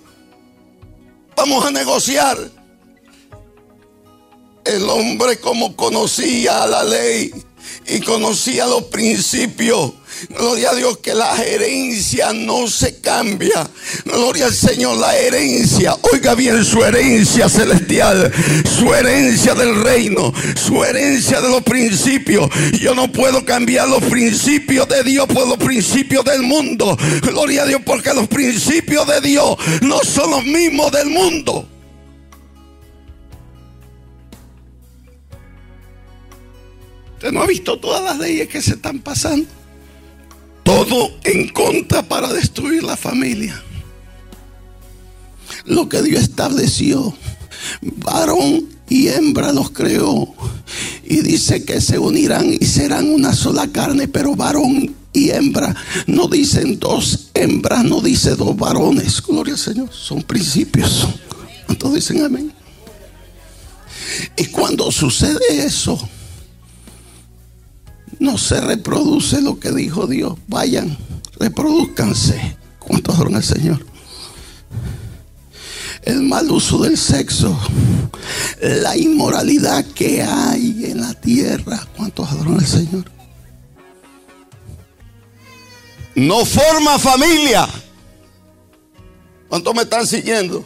Vamos 1.37 1.65
a 1.65 1.71
negociar. 1.71 2.39
El 4.65 4.89
hombre 4.89 5.41
como 5.41 5.75
conocía 5.75 6.67
la 6.67 6.85
ley 6.85 7.33
y 7.87 8.01
conocía 8.01 8.67
los 8.67 8.85
principios 8.85 9.93
Gloria 10.29 10.71
a 10.71 10.75
Dios 10.75 10.99
que 10.99 11.15
la 11.15 11.35
herencia 11.43 12.33
no 12.33 12.69
se 12.69 13.01
cambia. 13.01 13.69
Gloria 14.05 14.47
al 14.47 14.55
Señor, 14.55 14.99
la 14.99 15.17
herencia. 15.17 15.97
Oiga 16.13 16.35
bien 16.35 16.65
su 16.65 16.85
herencia 16.85 17.49
celestial, 17.49 18.31
su 18.79 18.93
herencia 18.93 19.55
del 19.55 19.83
reino, 19.83 20.33
su 20.57 20.85
herencia 20.85 21.41
de 21.41 21.49
los 21.49 21.63
principios. 21.63 22.51
Yo 22.79 22.95
no 22.95 23.11
puedo 23.11 23.45
cambiar 23.45 23.89
los 23.89 24.03
principios 24.05 24.89
de 24.89 25.03
Dios 25.05 25.27
por 25.27 25.49
los 25.49 25.57
principios 25.57 26.25
del 26.25 26.43
mundo. 26.43 26.97
Gloria 27.23 27.63
a 27.63 27.67
Dios 27.67 27.81
porque 27.85 28.13
los 28.13 28.29
principios 28.29 29.07
de 29.07 29.21
Dios 29.21 29.57
no 29.83 30.01
son 30.01 30.31
los 30.31 30.45
mismos 30.45 30.93
del 30.93 31.09
mundo. 31.09 31.67
Usted 37.15 37.33
no 37.33 37.43
ha 37.43 37.47
visto 37.47 37.79
todas 37.79 38.03
las 38.03 38.19
leyes 38.19 38.49
que 38.49 38.63
se 38.63 38.73
están 38.73 38.99
pasando 38.99 39.60
todo 40.71 41.11
en 41.25 41.49
contra 41.49 42.01
para 42.07 42.33
destruir 42.33 42.85
la 42.85 42.97
familia. 42.97 43.61
Lo 45.65 45.89
que 45.89 46.01
Dios 46.01 46.23
estableció, 46.23 47.13
varón 47.83 48.69
y 48.89 49.09
hembra 49.09 49.53
los 49.53 49.71
creó. 49.73 50.33
Y 51.05 51.23
dice 51.23 51.65
que 51.65 51.81
se 51.81 51.99
unirán 51.99 52.53
y 52.53 52.65
serán 52.67 53.09
una 53.09 53.33
sola 53.33 53.67
carne, 53.73 54.07
pero 54.07 54.37
varón 54.37 54.95
y 55.13 55.31
hembra 55.31 55.75
no 56.07 56.29
dicen 56.29 56.79
dos 56.79 57.31
hembras, 57.35 57.83
no 57.83 58.01
dice 58.01 58.37
dos 58.37 58.57
varones. 58.57 59.21
Gloria 59.23 59.55
al 59.55 59.59
Señor, 59.59 59.93
son 59.93 60.23
principios. 60.23 61.09
¿Cuántos 61.67 61.95
dicen 61.95 62.23
amén? 62.23 62.53
Y 64.37 64.45
cuando 64.47 64.93
sucede 64.93 65.65
eso, 65.65 65.99
no 68.21 68.37
se 68.37 68.61
reproduce 68.61 69.41
lo 69.41 69.59
que 69.59 69.73
dijo 69.73 70.07
Dios. 70.07 70.35
Vayan, 70.47 70.97
reproduzcanse. 71.39 72.57
¿Cuántos 72.79 73.15
adoran 73.17 73.37
al 73.37 73.43
Señor? 73.43 73.85
El 76.03 76.23
mal 76.23 76.51
uso 76.51 76.79
del 76.83 76.97
sexo, 76.97 77.59
la 78.61 78.97
inmoralidad 78.97 79.85
que 79.85 80.23
hay 80.23 80.85
en 80.85 81.01
la 81.01 81.15
tierra. 81.15 81.87
¿Cuántos 81.97 82.31
adoran 82.31 82.55
al 82.55 82.67
Señor? 82.67 83.11
No 86.15 86.45
forma 86.45 86.99
familia. 86.99 87.69
¿Cuántos 89.49 89.75
me 89.75 89.83
están 89.83 90.07
siguiendo? 90.07 90.65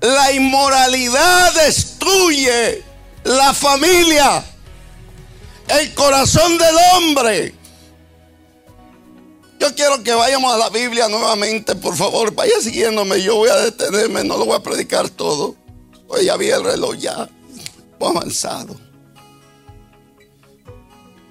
La 0.00 0.32
inmoralidad 0.32 1.52
destruye 1.66 2.82
la 3.24 3.52
familia 3.52 4.44
el 5.78 5.94
corazón 5.94 6.58
del 6.58 6.76
hombre. 6.94 7.54
Yo 9.58 9.74
quiero 9.74 10.02
que 10.02 10.14
vayamos 10.14 10.54
a 10.54 10.56
la 10.56 10.70
Biblia 10.70 11.08
nuevamente, 11.08 11.74
por 11.74 11.94
favor, 11.94 12.34
vaya 12.34 12.54
siguiéndome. 12.60 13.22
Yo 13.22 13.36
voy 13.36 13.50
a 13.50 13.56
detenerme, 13.56 14.24
no 14.24 14.38
lo 14.38 14.46
voy 14.46 14.56
a 14.56 14.62
predicar 14.62 15.10
todo. 15.10 15.54
Hoy 16.08 16.24
ya 16.24 16.36
vi 16.36 16.48
el 16.48 16.64
reloj 16.64 16.96
ya, 16.96 17.28
avanzado. 18.00 18.74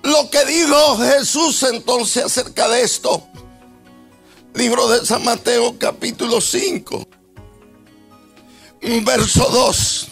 Lo 0.03 0.29
que 0.29 0.46
dijo 0.46 0.98
Jesús 0.98 1.63
entonces 1.63 2.25
acerca 2.25 2.69
de 2.69 2.84
esto. 2.84 3.27
Libro 4.53 4.88
de 4.89 5.05
San 5.05 5.24
Mateo 5.24 5.77
capítulo 5.77 6.39
5, 6.39 7.08
verso 9.03 9.50
2. 9.50 10.08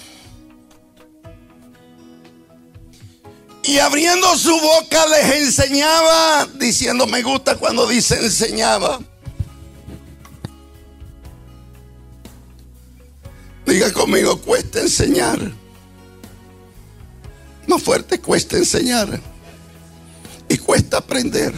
Y 3.67 3.79
abriendo 3.79 4.37
su 4.37 4.57
boca 4.61 5.05
les 5.07 5.41
enseñaba, 5.41 6.47
diciendo, 6.57 7.05
me 7.05 7.21
gusta 7.21 7.57
cuando 7.57 7.85
dice 7.85 8.15
enseñaba. 8.15 9.01
Diga 13.65 13.91
conmigo, 13.91 14.39
cuesta 14.39 14.79
enseñar. 14.79 15.51
Más 17.67 17.83
fuerte, 17.83 18.21
cuesta 18.21 18.55
enseñar. 18.55 19.19
Y 20.47 20.57
cuesta 20.59 20.99
aprender. 20.99 21.53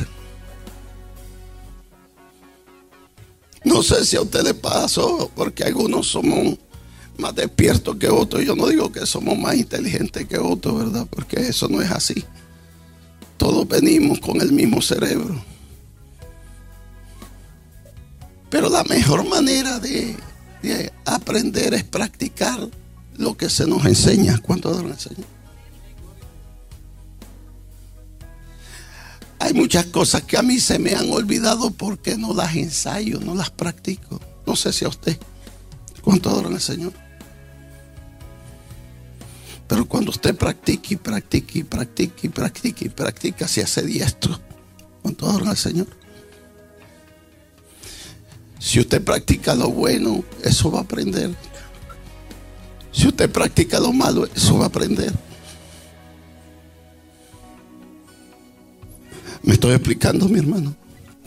No 3.63 3.83
sé 3.83 4.03
si 4.03 4.15
a 4.15 4.21
usted 4.21 4.41
le 4.41 4.55
pasó, 4.55 5.29
porque 5.35 5.63
algunos 5.63 6.07
somos 6.07 6.57
más 7.19 7.35
despiertos 7.35 7.97
que 7.97 8.07
otros. 8.09 8.43
Yo 8.43 8.55
no 8.55 8.67
digo 8.67 8.91
que 8.91 9.05
somos 9.05 9.37
más 9.37 9.55
inteligentes 9.55 10.25
que 10.27 10.37
otros, 10.37 10.77
¿verdad? 10.77 11.07
Porque 11.09 11.37
eso 11.39 11.67
no 11.67 11.81
es 11.81 11.91
así. 11.91 12.25
Todos 13.37 13.67
venimos 13.67 14.19
con 14.19 14.41
el 14.41 14.51
mismo 14.51 14.81
cerebro. 14.81 15.41
Pero 18.49 18.69
la 18.69 18.83
mejor 18.83 19.27
manera 19.27 19.79
de, 19.79 20.17
aprender 21.05 21.73
es 21.73 21.83
practicar 21.83 22.67
lo 23.17 23.37
que 23.37 23.49
se 23.49 23.67
nos 23.67 23.85
enseña. 23.85 24.39
¿Cuánto 24.39 24.71
nos 24.81 24.91
enseña? 24.91 25.27
Hay 29.39 29.53
muchas 29.53 29.85
cosas 29.85 30.23
que 30.23 30.37
a 30.37 30.41
mí 30.41 30.59
se 30.59 30.79
me 30.79 30.95
han 30.95 31.09
olvidado 31.11 31.71
porque 31.71 32.17
no 32.17 32.33
las 32.33 32.55
ensayo, 32.55 33.19
no 33.19 33.35
las 33.35 33.49
practico. 33.51 34.19
No 34.45 34.55
sé 34.55 34.73
si 34.73 34.83
a 34.83 34.89
usted. 34.89 35.17
¿Cuánto 36.01 36.29
adoran 36.29 36.53
al 36.53 36.61
Señor? 36.61 36.91
Pero 39.69 39.85
cuando 39.85 40.09
usted 40.09 40.35
practique 40.35 40.95
y 40.95 40.97
practique 40.97 41.59
y 41.59 41.63
practique 41.63 42.25
y 42.25 42.29
practique 42.29 42.85
y 42.85 42.89
practica, 42.89 43.47
se 43.47 43.61
hace 43.61 43.83
diestro. 43.83 44.39
¿Cuánto 45.03 45.29
adoran 45.29 45.49
al 45.49 45.57
Señor? 45.57 45.85
Si 48.57 48.79
usted 48.79 49.03
practica 49.03 49.53
lo 49.53 49.69
bueno, 49.69 50.23
eso 50.43 50.71
va 50.71 50.79
a 50.79 50.81
aprender. 50.81 51.35
Si 52.91 53.07
usted 53.07 53.29
practica 53.29 53.79
lo 53.79 53.93
malo, 53.93 54.27
eso 54.35 54.57
va 54.57 54.65
a 54.65 54.67
aprender. 54.69 55.13
Me 59.43 59.53
estoy 59.53 59.73
explicando, 59.75 60.27
mi 60.27 60.39
hermano. 60.39 60.75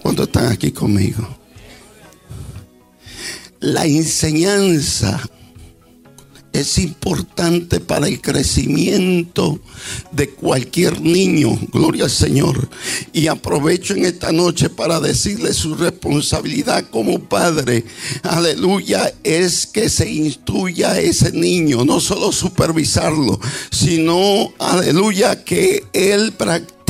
¿Cuántos 0.03 0.27
están 0.27 0.51
aquí 0.51 0.73
conmigo? 0.73 1.25
La 3.61 3.87
enseñanza 3.87 5.21
es 6.53 6.79
importante 6.79 7.81
para 7.81 8.09
el 8.09 8.21
crecimiento 8.21 9.59
de 10.11 10.31
cualquier 10.31 11.01
niño. 11.01 11.59
Gloria 11.73 12.05
al 12.05 12.11
Señor. 12.11 12.69
Y 13.13 13.29
aprovecho 13.29 13.95
en 13.95 14.05
esta 14.05 14.33
noche 14.33 14.69
para 14.69 15.01
decirle 15.01 15.53
su 15.55 15.75
responsabilidad 15.75 16.85
como 16.91 17.21
padre. 17.21 17.85
Aleluya. 18.23 19.13
Es 19.25 19.67
que 19.67 19.89
se 19.89 20.11
instruya 20.11 20.93
a 20.93 21.01
ese 21.01 21.33
niño. 21.33 21.85
No 21.85 22.01
solo 22.01 22.33
supervisarlo, 22.33 23.41
sino, 23.71 24.53
aleluya, 24.59 25.45
que 25.45 25.85
él 25.93 26.33
practique 26.33 26.82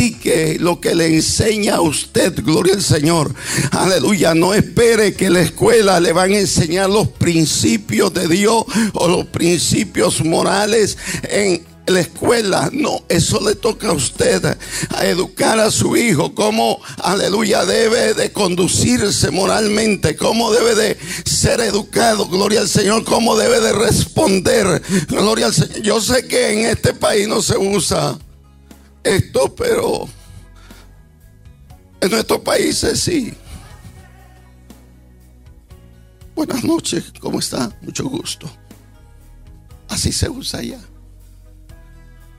lo 0.59 0.81
que 0.81 0.95
le 0.95 1.07
enseña 1.07 1.77
a 1.77 1.81
usted, 1.81 2.35
gloria 2.43 2.75
al 2.75 2.83
Señor. 2.83 3.35
Aleluya, 3.71 4.35
no 4.35 4.55
espere 4.55 5.15
que 5.15 5.31
la 5.31 5.41
escuela 5.41 6.01
le 6.01 6.13
van 6.13 6.33
a 6.33 6.39
enseñar 6.39 6.91
los 6.91 7.09
principios 7.09 8.13
de 8.13 8.29
Dios 8.29 8.65
o 8.95 9.09
los 9.09 9.27
principios 9.27 10.25
morales 10.25 10.97
en 11.25 11.73
la 11.87 12.01
escuela, 12.01 12.71
no, 12.73 13.03
eso 13.09 13.41
le 13.41 13.57
toca 13.57 13.89
a 13.89 13.93
usted 13.93 14.57
a 14.91 15.07
educar 15.07 15.59
a 15.59 15.71
su 15.71 15.97
hijo, 15.97 16.35
cómo, 16.35 16.81
aleluya, 17.03 17.65
debe 17.65 18.15
de 18.15 18.31
conducirse 18.31 19.31
moralmente, 19.31 20.17
cómo 20.17 20.53
debe 20.53 20.75
de 20.77 20.97
ser 21.25 21.61
educado, 21.61 22.29
gloria 22.29 22.61
al 22.61 22.69
Señor, 22.69 23.03
cómo 23.05 23.37
debe 23.37 23.61
de 23.61 23.73
responder, 23.73 24.81
gloria 25.09 25.47
al 25.47 25.55
Señor. 25.55 25.83
Yo 25.83 26.01
sé 26.01 26.27
que 26.29 26.53
en 26.53 26.67
este 26.67 26.95
país 26.95 27.27
no 27.27 27.43
se 27.43 27.59
usa 27.59 28.17
esto, 29.05 29.55
pero 29.55 30.09
en 32.01 32.11
nuestros 32.11 32.41
países 32.41 33.01
sí. 33.01 33.35
Buenas 36.35 36.65
noches, 36.65 37.13
¿cómo 37.21 37.39
está? 37.39 37.71
Mucho 37.83 38.09
gusto. 38.09 38.51
Así 39.89 40.11
se 40.11 40.29
usa 40.29 40.61
allá. 40.61 40.81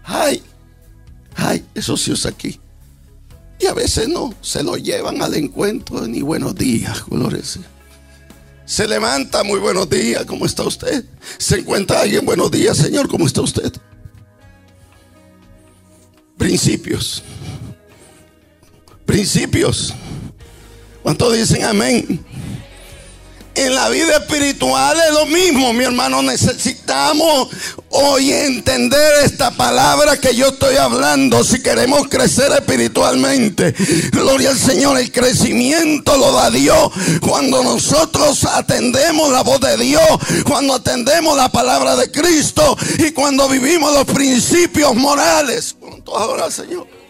Ay, 0.04 0.44
ay, 1.36 1.66
eso 1.76 1.96
se 1.96 2.12
usa 2.12 2.32
aquí. 2.32 2.60
Y 3.60 3.68
a 3.68 3.74
veces 3.74 4.10
no, 4.10 4.34
se 4.42 4.64
lo 4.64 4.76
llevan 4.76 5.22
al 5.22 5.36
encuentro, 5.36 6.06
ni 6.08 6.22
buenos 6.22 6.56
días, 6.56 7.02
colores. 7.02 7.60
Se 8.66 8.88
levanta, 8.88 9.44
muy 9.44 9.60
buenos 9.60 9.90
días, 9.90 10.26
¿cómo 10.26 10.46
está 10.46 10.64
usted? 10.64 11.06
Se 11.38 11.60
encuentra 11.60 12.02
alguien, 12.02 12.26
buenos 12.26 12.52
días, 12.52 12.76
Señor, 12.78 13.08
¿cómo 13.08 13.28
está 13.28 13.42
usted? 13.42 13.72
Principios. 16.44 17.24
Principios. 19.06 19.94
¿Cuántos 21.02 21.34
dicen 21.38 21.64
amén? 21.64 22.20
En 23.56 23.76
la 23.76 23.90
vida 23.90 24.18
espiritual 24.18 24.98
es 25.08 25.14
lo 25.14 25.26
mismo, 25.28 25.74
mi 25.74 25.84
hermano. 25.84 26.24
Necesitamos 26.24 27.50
hoy 27.90 28.32
entender 28.32 29.24
esta 29.24 29.52
palabra 29.52 30.20
que 30.20 30.36
yo 30.36 30.48
estoy 30.48 30.78
hablando 30.78 31.44
si 31.44 31.62
queremos 31.62 32.08
crecer 32.08 32.52
espiritualmente. 32.52 33.76
Gloria 34.12 34.50
al 34.50 34.58
Señor, 34.58 34.98
el 34.98 35.12
crecimiento 35.12 36.18
lo 36.18 36.32
da 36.32 36.50
Dios 36.50 36.92
cuando 37.22 37.64
nosotros 37.64 38.44
atendemos 38.46 39.32
la 39.32 39.44
voz 39.44 39.60
de 39.60 39.78
Dios, 39.78 40.02
cuando 40.46 40.74
atendemos 40.74 41.38
la 41.38 41.50
palabra 41.50 41.96
de 41.96 42.10
Cristo 42.12 42.76
y 42.98 43.12
cuando 43.12 43.48
vivimos 43.50 43.94
los 43.94 44.06
principios 44.06 44.96
morales. 44.96 45.76
Ahora, 46.08 46.50
Señor. 46.50 47.03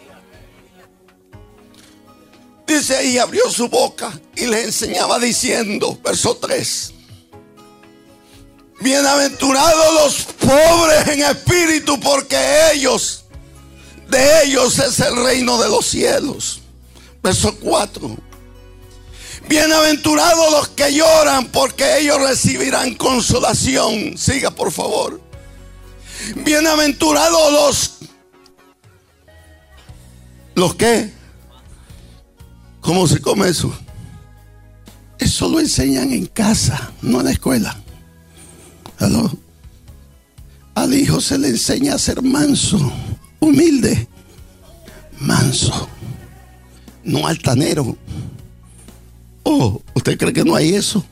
Dice 2.66 2.96
ahí, 2.96 3.18
abrió 3.18 3.50
su 3.50 3.68
boca 3.68 4.18
y 4.36 4.46
le 4.46 4.64
enseñaba 4.64 5.18
diciendo, 5.18 5.98
verso 6.02 6.36
3. 6.36 6.92
Bienaventurados 8.80 9.94
los 9.94 10.22
pobres 10.48 11.08
en 11.08 11.22
espíritu, 11.22 12.00
porque 12.00 12.36
ellos, 12.72 13.24
de 14.08 14.44
ellos 14.44 14.78
es 14.78 14.98
el 15.00 15.24
reino 15.24 15.60
de 15.60 15.68
los 15.68 15.86
cielos. 15.86 16.60
Verso 17.22 17.54
4. 17.56 18.16
Bienaventurados 19.46 20.50
los 20.50 20.68
que 20.68 20.94
lloran, 20.94 21.48
porque 21.48 21.98
ellos 21.98 22.20
recibirán 22.20 22.94
consolación. 22.94 24.16
Siga, 24.16 24.50
por 24.50 24.72
favor. 24.72 25.20
Bienaventurados 26.36 27.52
los... 27.52 27.90
¿Los 30.54 30.74
qué? 30.76 31.12
¿Cómo 32.84 33.08
se 33.08 33.18
come 33.18 33.48
eso? 33.48 33.74
Eso 35.18 35.48
lo 35.48 35.58
enseñan 35.58 36.12
en 36.12 36.26
casa, 36.26 36.92
no 37.00 37.20
en 37.20 37.24
la 37.24 37.32
escuela. 37.32 37.80
Al 40.74 40.92
hijo 40.92 41.18
se 41.20 41.38
le 41.38 41.48
enseña 41.48 41.94
a 41.94 41.98
ser 41.98 42.20
manso, 42.20 42.78
humilde, 43.40 44.06
manso, 45.18 45.88
no 47.04 47.26
altanero. 47.26 47.96
Oh, 49.44 49.80
¿usted 49.94 50.18
cree 50.18 50.34
que 50.34 50.44
no 50.44 50.54
hay 50.54 50.74
eso? 50.74 51.02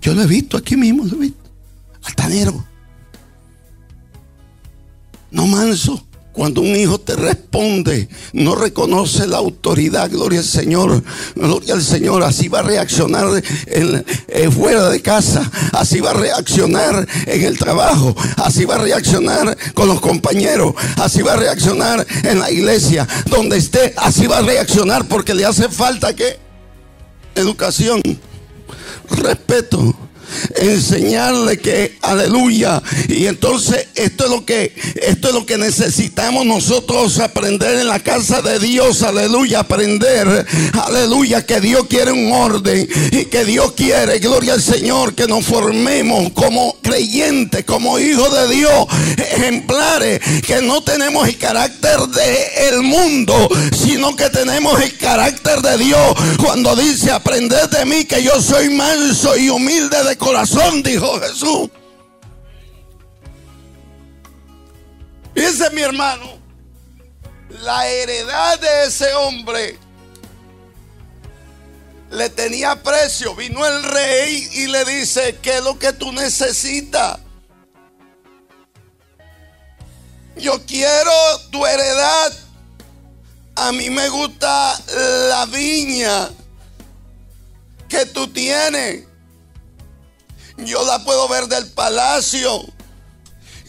Yo 0.00 0.14
lo 0.14 0.22
he 0.22 0.26
visto 0.28 0.56
aquí 0.56 0.76
mismo, 0.76 1.04
lo 1.04 1.16
he 1.16 1.20
visto. 1.20 1.50
Altanero. 2.04 2.64
No 5.32 5.46
manso. 5.48 6.06
Cuando 6.32 6.60
un 6.60 6.76
hijo 6.76 7.00
te 7.00 7.16
responde, 7.16 8.08
no 8.32 8.54
reconoce 8.54 9.26
la 9.26 9.38
autoridad, 9.38 10.08
gloria 10.08 10.38
al 10.38 10.44
Señor, 10.44 11.02
gloria 11.34 11.74
al 11.74 11.82
Señor, 11.82 12.22
así 12.22 12.46
va 12.48 12.60
a 12.60 12.62
reaccionar 12.62 13.26
eh, 13.66 14.50
fuera 14.50 14.88
de 14.90 15.02
casa, 15.02 15.50
así 15.72 15.98
va 16.00 16.10
a 16.10 16.14
reaccionar 16.14 17.06
en 17.26 17.42
el 17.42 17.58
trabajo, 17.58 18.14
así 18.36 18.64
va 18.64 18.76
a 18.76 18.78
reaccionar 18.78 19.56
con 19.74 19.88
los 19.88 20.00
compañeros, 20.00 20.74
así 20.96 21.20
va 21.22 21.32
a 21.32 21.36
reaccionar 21.36 22.06
en 22.22 22.38
la 22.38 22.50
iglesia, 22.50 23.08
donde 23.26 23.56
esté, 23.56 23.92
así 23.96 24.28
va 24.28 24.38
a 24.38 24.42
reaccionar 24.42 25.08
porque 25.08 25.34
le 25.34 25.44
hace 25.44 25.68
falta 25.68 26.14
que 26.14 26.38
educación, 27.34 28.00
respeto 29.10 29.96
enseñarle 30.56 31.58
que 31.58 31.96
aleluya. 32.02 32.82
Y 33.08 33.26
entonces 33.26 33.88
esto 33.94 34.24
es 34.24 34.30
lo 34.30 34.44
que 34.44 34.72
esto 35.02 35.28
es 35.28 35.34
lo 35.34 35.46
que 35.46 35.58
necesitamos 35.58 36.46
nosotros 36.46 37.18
aprender 37.18 37.78
en 37.78 37.88
la 37.88 38.00
casa 38.00 38.42
de 38.42 38.58
Dios, 38.58 39.02
aleluya, 39.02 39.60
aprender, 39.60 40.46
aleluya, 40.84 41.44
que 41.44 41.60
Dios 41.60 41.86
quiere 41.88 42.12
un 42.12 42.32
orden 42.32 42.88
y 43.10 43.24
que 43.26 43.44
Dios 43.44 43.72
quiere, 43.72 44.18
gloria 44.18 44.54
al 44.54 44.62
Señor, 44.62 45.14
que 45.14 45.26
nos 45.26 45.44
formemos 45.44 46.30
como 46.32 46.76
creyentes, 46.82 47.64
como 47.64 47.98
hijos 47.98 48.32
de 48.32 48.54
Dios, 48.54 48.86
ejemplares, 49.16 50.20
que 50.46 50.62
no 50.62 50.82
tenemos 50.82 51.28
el 51.28 51.38
carácter 51.38 51.98
de 52.00 52.68
el 52.68 52.82
mundo, 52.82 53.48
sino 53.72 54.14
que 54.16 54.28
tenemos 54.30 54.80
el 54.80 54.96
carácter 54.96 55.60
de 55.62 55.78
Dios. 55.78 56.14
Cuando 56.42 56.76
dice, 56.76 57.10
aprended 57.10 57.68
de 57.70 57.84
mí 57.84 58.04
que 58.04 58.22
yo 58.22 58.40
soy 58.40 58.70
manso 58.70 59.36
y 59.36 59.48
humilde 59.48 60.02
de 60.04 60.16
corazón, 60.20 60.82
dijo 60.84 61.18
Jesús. 61.18 61.70
Dice 65.34 65.70
mi 65.70 65.80
hermano, 65.80 66.38
la 67.62 67.88
heredad 67.88 68.60
de 68.60 68.84
ese 68.84 69.12
hombre 69.14 69.78
le 72.10 72.28
tenía 72.30 72.80
precio. 72.82 73.34
Vino 73.34 73.66
el 73.66 73.82
rey 73.82 74.48
y 74.52 74.66
le 74.66 74.84
dice, 74.84 75.38
¿qué 75.42 75.56
es 75.56 75.64
lo 75.64 75.78
que 75.78 75.92
tú 75.92 76.12
necesitas? 76.12 77.18
Yo 80.36 80.64
quiero 80.66 81.12
tu 81.50 81.66
heredad. 81.66 82.32
A 83.56 83.72
mí 83.72 83.90
me 83.90 84.08
gusta 84.08 84.78
la 85.28 85.46
viña 85.46 86.30
que 87.88 88.06
tú 88.06 88.28
tienes. 88.28 89.09
Yo 90.64 90.84
la 90.84 91.02
puedo 91.04 91.26
ver 91.28 91.46
del 91.46 91.66
palacio 91.68 92.64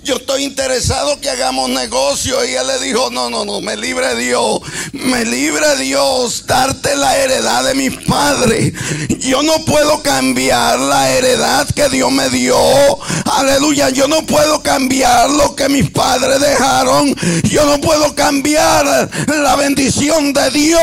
yo 0.04 0.16
estoy 0.16 0.44
interesado 0.44 1.20
que 1.20 1.30
hagamos 1.30 1.70
negocio. 1.70 2.44
Y 2.46 2.54
él 2.54 2.68
le 2.68 2.80
dijo, 2.80 3.10
no, 3.12 3.30
no, 3.30 3.46
no, 3.46 3.62
me 3.62 3.78
libre 3.78 4.16
Dios, 4.16 4.60
me 4.94 5.26
libre 5.26 5.76
Dios 5.78 6.46
darte 6.48 6.96
la 6.96 7.18
heredad 7.18 7.64
de 7.64 7.76
mis 7.76 7.96
padres. 8.06 8.74
Yo 9.20 9.44
no 9.44 9.64
puedo 9.66 10.02
cambiar 10.02 10.80
la 10.80 11.12
heredad 11.12 11.68
que 11.70 11.90
Dios 11.90 12.12
me 12.12 12.30
dio. 12.30 12.58
Aleluya, 13.38 13.90
yo 13.90 14.08
no 14.08 14.26
puedo 14.26 14.62
cambiar 14.62 15.30
lo 15.30 15.56
que 15.56 15.70
mis 15.70 15.90
padres 15.90 16.40
dejaron. 16.40 17.16
Yo 17.44 17.66
no 17.66 17.80
puedo 17.80 18.16
cambiar 18.16 19.10
la 19.28 19.56
bendición 19.56 20.34
de 20.34 20.50
Dios. 20.52 20.82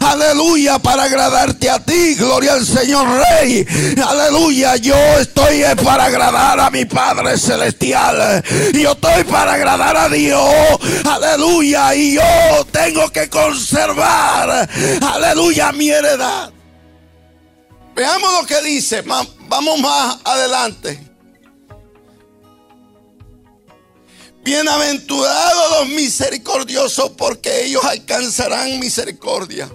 Aleluya, 0.00 0.78
para 0.78 1.04
agradarte 1.04 1.70
a 1.70 1.78
ti. 1.84 2.14
Gloria 2.16 2.54
al 2.54 2.66
Señor 2.66 3.06
Rey. 3.08 3.66
Aleluya, 4.04 4.76
yo 4.76 4.96
estoy 5.18 5.62
para 5.84 6.04
agradar 6.06 6.58
a 6.60 6.70
mi 6.70 6.84
Padre 6.84 7.38
Celestial. 7.38 8.39
Yo 8.72 8.92
estoy 8.92 9.24
para 9.24 9.54
agradar 9.54 9.96
a 9.96 10.08
Dios. 10.08 10.48
Aleluya. 11.04 11.94
Y 11.94 12.14
yo 12.14 12.22
tengo 12.70 13.10
que 13.10 13.28
conservar, 13.28 14.68
aleluya, 15.02 15.72
mi 15.72 15.90
heredad. 15.90 16.52
Veamos 17.94 18.32
lo 18.40 18.46
que 18.46 18.60
dice. 18.62 19.02
Vamos 19.02 19.78
más 19.80 20.18
adelante. 20.24 21.10
Bienaventurados 24.42 25.80
los 25.80 25.88
misericordiosos 25.90 27.10
porque 27.10 27.66
ellos 27.66 27.84
alcanzarán 27.84 28.78
misericordia. 28.78 29.70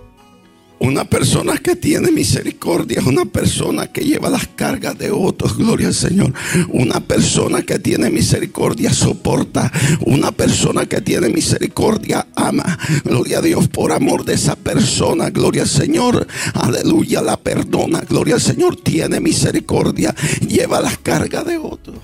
Una 0.79 1.05
persona 1.05 1.57
que 1.57 1.75
tiene 1.75 2.11
misericordia 2.11 2.99
es 2.99 3.05
una 3.05 3.25
persona 3.25 3.87
que 3.87 4.01
lleva 4.01 4.29
las 4.29 4.47
cargas 4.47 4.97
de 4.97 5.09
otros, 5.09 5.57
gloria 5.57 5.87
al 5.87 5.93
Señor. 5.93 6.33
Una 6.69 6.99
persona 6.99 7.61
que 7.61 7.79
tiene 7.79 8.09
misericordia 8.09 8.93
soporta. 8.93 9.71
Una 10.01 10.31
persona 10.31 10.85
que 10.85 11.01
tiene 11.01 11.29
misericordia 11.29 12.27
ama. 12.35 12.77
Gloria 13.03 13.39
a 13.39 13.41
Dios 13.41 13.67
por 13.67 13.93
amor 13.93 14.25
de 14.25 14.33
esa 14.33 14.55
persona, 14.55 15.29
gloria 15.29 15.63
al 15.63 15.69
Señor. 15.69 16.27
Aleluya, 16.53 17.21
la 17.21 17.37
perdona, 17.37 18.01
gloria 18.01 18.35
al 18.35 18.41
Señor. 18.41 18.75
Tiene 18.75 19.19
misericordia, 19.19 20.13
lleva 20.47 20.81
las 20.81 20.97
cargas 20.97 21.45
de 21.45 21.57
otros. 21.57 21.97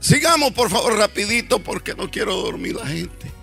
Sigamos 0.00 0.52
por 0.52 0.70
favor 0.70 0.96
rapidito 0.96 1.58
porque 1.58 1.94
no 1.94 2.10
quiero 2.10 2.36
dormir 2.36 2.76
la 2.76 2.86
gente. 2.86 3.37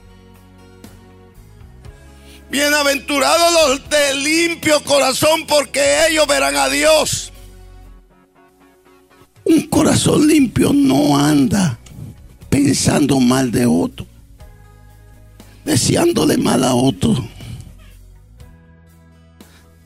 Bienaventurados 2.49 3.53
los 3.53 3.89
de 3.89 4.15
limpio 4.15 4.83
corazón 4.83 5.45
porque 5.47 6.07
ellos 6.09 6.27
verán 6.27 6.55
a 6.55 6.69
Dios. 6.69 7.31
Un 9.43 9.67
corazón 9.67 10.27
limpio 10.27 10.71
no 10.73 11.17
anda 11.17 11.79
pensando 12.49 13.19
mal 13.19 13.51
de 13.51 13.65
otro, 13.65 14.05
deseándole 15.63 16.37
mal 16.37 16.63
a 16.63 16.73
otro. 16.73 17.15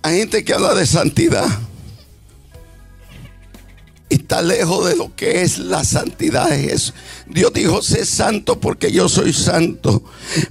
Hay 0.01 0.19
gente 0.19 0.43
que 0.43 0.53
habla 0.53 0.73
de 0.75 0.85
santidad 0.85 1.47
está 4.09 4.41
lejos 4.41 4.87
de 4.87 4.95
lo 4.95 5.15
que 5.15 5.41
es 5.41 5.59
la 5.59 5.83
santidad 5.83 6.49
de 6.49 6.59
Jesús. 6.59 6.93
Dios 7.29 7.53
dijo, 7.53 7.81
sé 7.81 8.05
santo 8.05 8.59
porque 8.59 8.91
yo 8.91 9.07
soy 9.07 9.33
santo. 9.33 10.03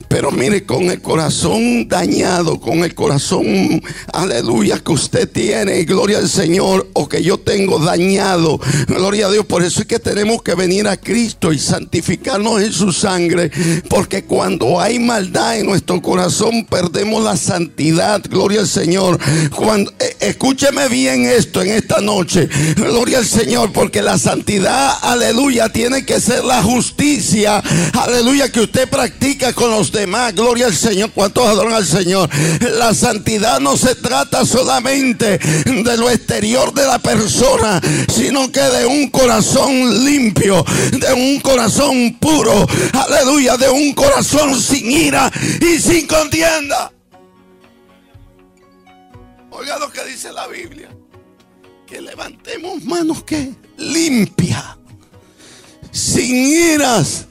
Pero 0.09 0.31
mire, 0.31 0.65
con 0.65 0.85
el 0.91 1.03
corazón 1.03 1.89
dañado, 1.89 2.61
con 2.61 2.85
el 2.85 2.95
corazón, 2.95 3.83
aleluya, 4.13 4.79
que 4.79 4.93
usted 4.93 5.29
tiene, 5.29 5.85
gloria 5.85 6.19
al 6.19 6.29
Señor, 6.29 6.89
o 6.93 7.09
que 7.09 7.23
yo 7.23 7.39
tengo 7.39 7.79
dañado, 7.79 8.61
gloria 8.87 9.27
a 9.27 9.31
Dios. 9.31 9.47
Por 9.47 9.65
eso 9.65 9.81
es 9.81 9.87
que 9.87 9.99
tenemos 9.99 10.43
que 10.43 10.55
venir 10.55 10.87
a 10.87 10.97
Cristo 10.97 11.53
y 11.53 11.59
santificarnos 11.59 12.63
en 12.63 12.73
su 12.73 12.93
sangre. 12.93 13.51
Porque 13.89 14.25
cuando 14.25 14.81
hay 14.81 14.99
maldad 14.99 15.59
en 15.59 15.67
nuestro 15.67 16.01
corazón, 16.01 16.65
perdemos 16.65 17.25
la 17.25 17.37
santidad, 17.37 18.23
gloria 18.29 18.61
al 18.61 18.69
Señor. 18.69 19.19
Eh, 19.21 20.17
escúcheme 20.21 20.89
bien 20.89 21.25
esto 21.27 21.63
en 21.63 21.71
esta 21.71 22.01
noche, 22.01 22.49
gloria 22.77 23.19
al 23.19 23.27
Señor, 23.27 23.73
porque 23.73 24.03
la 24.03 24.19
santidad, 24.19 24.93
aleluya, 25.03 25.69
tiene 25.71 26.05
que 26.05 26.21
ser 26.21 26.45
la 26.45 26.63
justicia, 26.69 27.63
aleluya, 27.95 28.53
que 28.53 28.61
usted 28.61 28.89
practica 28.89 29.55
con 29.55 29.71
los 29.71 29.91
demás. 29.91 30.35
Gloria 30.35 30.67
al 30.67 30.75
Señor. 30.75 31.11
¿Cuántos 31.13 31.47
adoran 31.47 31.73
al 31.73 31.87
Señor? 31.87 32.29
La 32.77 32.93
santidad 32.93 33.59
no 33.59 33.77
se 33.77 33.95
trata 33.95 34.45
solamente 34.45 35.39
de 35.39 35.97
lo 35.97 36.11
exterior 36.11 36.75
de 36.75 36.87
la 36.87 36.99
persona, 36.99 37.81
sino 38.15 38.53
que 38.53 38.61
de 38.61 38.85
un 38.85 39.09
corazón 39.09 40.05
limpio, 40.05 40.63
de 40.93 41.13
un 41.15 41.41
corazón 41.41 42.19
puro, 42.21 42.67
aleluya, 42.93 43.57
de 43.57 43.71
un 43.71 43.95
corazón 43.95 44.61
sin 44.61 44.91
ira 44.91 45.33
y 45.61 45.79
sin 45.79 46.07
contienda. 46.07 46.93
Oiga 49.51 49.79
lo 49.79 49.91
que 49.91 50.05
dice 50.05 50.31
la 50.33 50.47
Biblia. 50.49 50.91
Que 51.87 52.03
levantemos 52.03 52.85
manos 52.85 53.23
que 53.25 53.55
limpia 53.79 54.79
sin 55.91 56.37
iras 56.37 57.27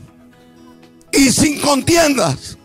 y 1.11 1.31
sin 1.31 1.59
contiendas. 1.59 2.57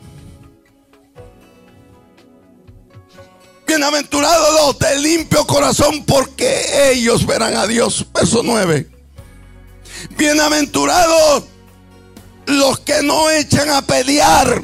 Bienaventurados 3.66 4.54
los 4.60 4.78
de 4.78 4.98
limpio 4.98 5.46
corazón 5.46 6.04
porque 6.04 6.90
ellos 6.92 7.26
verán 7.26 7.56
a 7.56 7.66
Dios. 7.66 8.06
Verso 8.12 8.42
9. 8.42 8.88
Bienaventurados 10.16 11.44
los 12.46 12.80
que 12.80 13.02
no 13.02 13.30
echan 13.30 13.70
a 13.70 13.82
pelear 13.82 14.62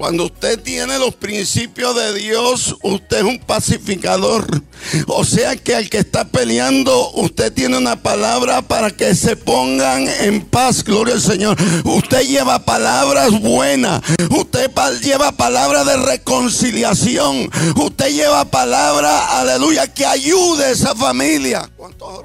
Cuando 0.00 0.24
usted 0.24 0.58
tiene 0.58 0.98
los 0.98 1.14
principios 1.14 1.94
de 1.94 2.14
Dios, 2.14 2.74
usted 2.82 3.18
es 3.18 3.22
un 3.22 3.38
pacificador. 3.38 4.62
O 5.08 5.26
sea 5.26 5.56
que 5.56 5.76
al 5.76 5.90
que 5.90 5.98
está 5.98 6.24
peleando, 6.24 7.10
usted 7.10 7.52
tiene 7.52 7.76
una 7.76 7.96
palabra 7.96 8.62
para 8.62 8.90
que 8.90 9.14
se 9.14 9.36
pongan 9.36 10.08
en 10.08 10.40
paz. 10.46 10.84
Gloria 10.84 11.16
al 11.16 11.20
Señor. 11.20 11.58
Usted 11.84 12.22
lleva 12.22 12.64
palabras 12.64 13.38
buenas. 13.42 14.00
Usted 14.30 14.70
lleva 15.02 15.32
palabras 15.32 15.84
de 15.84 15.98
reconciliación. 15.98 17.50
Usted 17.76 18.10
lleva 18.10 18.46
palabra, 18.46 19.38
aleluya, 19.38 19.86
que 19.92 20.06
ayude 20.06 20.64
a 20.64 20.70
esa 20.70 20.94
familia. 20.94 21.70
¿Cuántos 21.76 22.24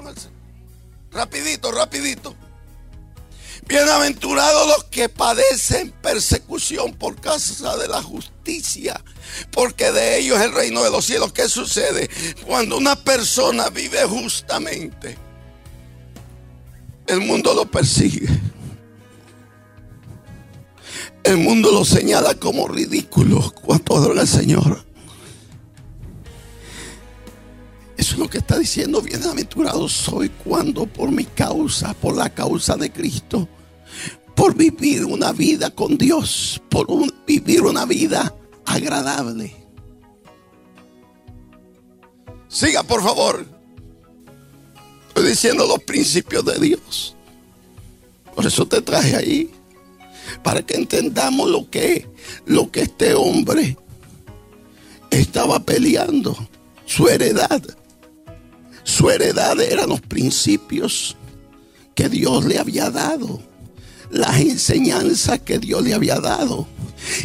Rapidito, 1.12 1.70
rapidito. 1.72 2.34
Bienaventurados 3.68 4.68
los 4.68 4.84
que 4.84 5.08
padecen 5.08 5.90
persecución 6.00 6.94
por 6.94 7.20
causa 7.20 7.76
de 7.76 7.88
la 7.88 8.00
justicia, 8.00 9.02
porque 9.50 9.90
de 9.90 10.20
ellos 10.20 10.38
es 10.38 10.44
el 10.44 10.52
reino 10.52 10.84
de 10.84 10.90
los 10.90 11.04
cielos. 11.04 11.32
¿Qué 11.32 11.48
sucede? 11.48 12.08
Cuando 12.46 12.76
una 12.76 12.94
persona 12.94 13.68
vive 13.70 14.04
justamente, 14.04 15.18
el 17.08 17.20
mundo 17.20 17.54
lo 17.54 17.68
persigue. 17.68 18.28
El 21.24 21.38
mundo 21.38 21.72
lo 21.72 21.84
señala 21.84 22.34
como 22.34 22.68
ridículo. 22.68 23.52
¿Cuánto 23.64 23.96
adora 23.96 24.22
el 24.22 24.28
Señor? 24.28 24.86
Eso 27.96 28.12
es 28.12 28.18
lo 28.18 28.30
que 28.30 28.38
está 28.38 28.60
diciendo. 28.60 29.02
Bienaventurado 29.02 29.88
soy 29.88 30.28
cuando 30.28 30.86
por 30.86 31.10
mi 31.10 31.24
causa, 31.24 31.94
por 31.94 32.16
la 32.16 32.30
causa 32.30 32.76
de 32.76 32.92
Cristo, 32.92 33.48
por 34.36 34.54
vivir 34.54 35.04
una 35.06 35.32
vida 35.32 35.70
con 35.70 35.96
Dios, 35.96 36.60
por 36.68 36.86
vivir 37.26 37.62
una 37.62 37.86
vida 37.86 38.32
agradable. 38.66 39.56
Siga, 42.46 42.82
por 42.82 43.02
favor. 43.02 43.46
Estoy 45.08 45.30
diciendo 45.30 45.66
los 45.66 45.82
principios 45.82 46.44
de 46.44 46.58
Dios. 46.60 47.16
Por 48.34 48.46
eso 48.46 48.66
te 48.66 48.82
traje 48.82 49.16
ahí. 49.16 49.50
Para 50.44 50.60
que 50.62 50.74
entendamos 50.74 51.48
lo 51.48 51.70
que, 51.70 52.06
lo 52.44 52.70
que 52.70 52.82
este 52.82 53.14
hombre 53.14 53.78
estaba 55.10 55.60
peleando. 55.60 56.36
Su 56.84 57.08
heredad. 57.08 57.62
Su 58.84 59.10
heredad 59.10 59.58
eran 59.60 59.88
los 59.88 60.02
principios 60.02 61.16
que 61.94 62.10
Dios 62.10 62.44
le 62.44 62.58
había 62.58 62.90
dado 62.90 63.40
las 64.10 64.40
enseñanzas 64.40 65.40
que 65.40 65.58
Dios 65.58 65.82
le 65.82 65.94
había 65.94 66.20
dado. 66.20 66.66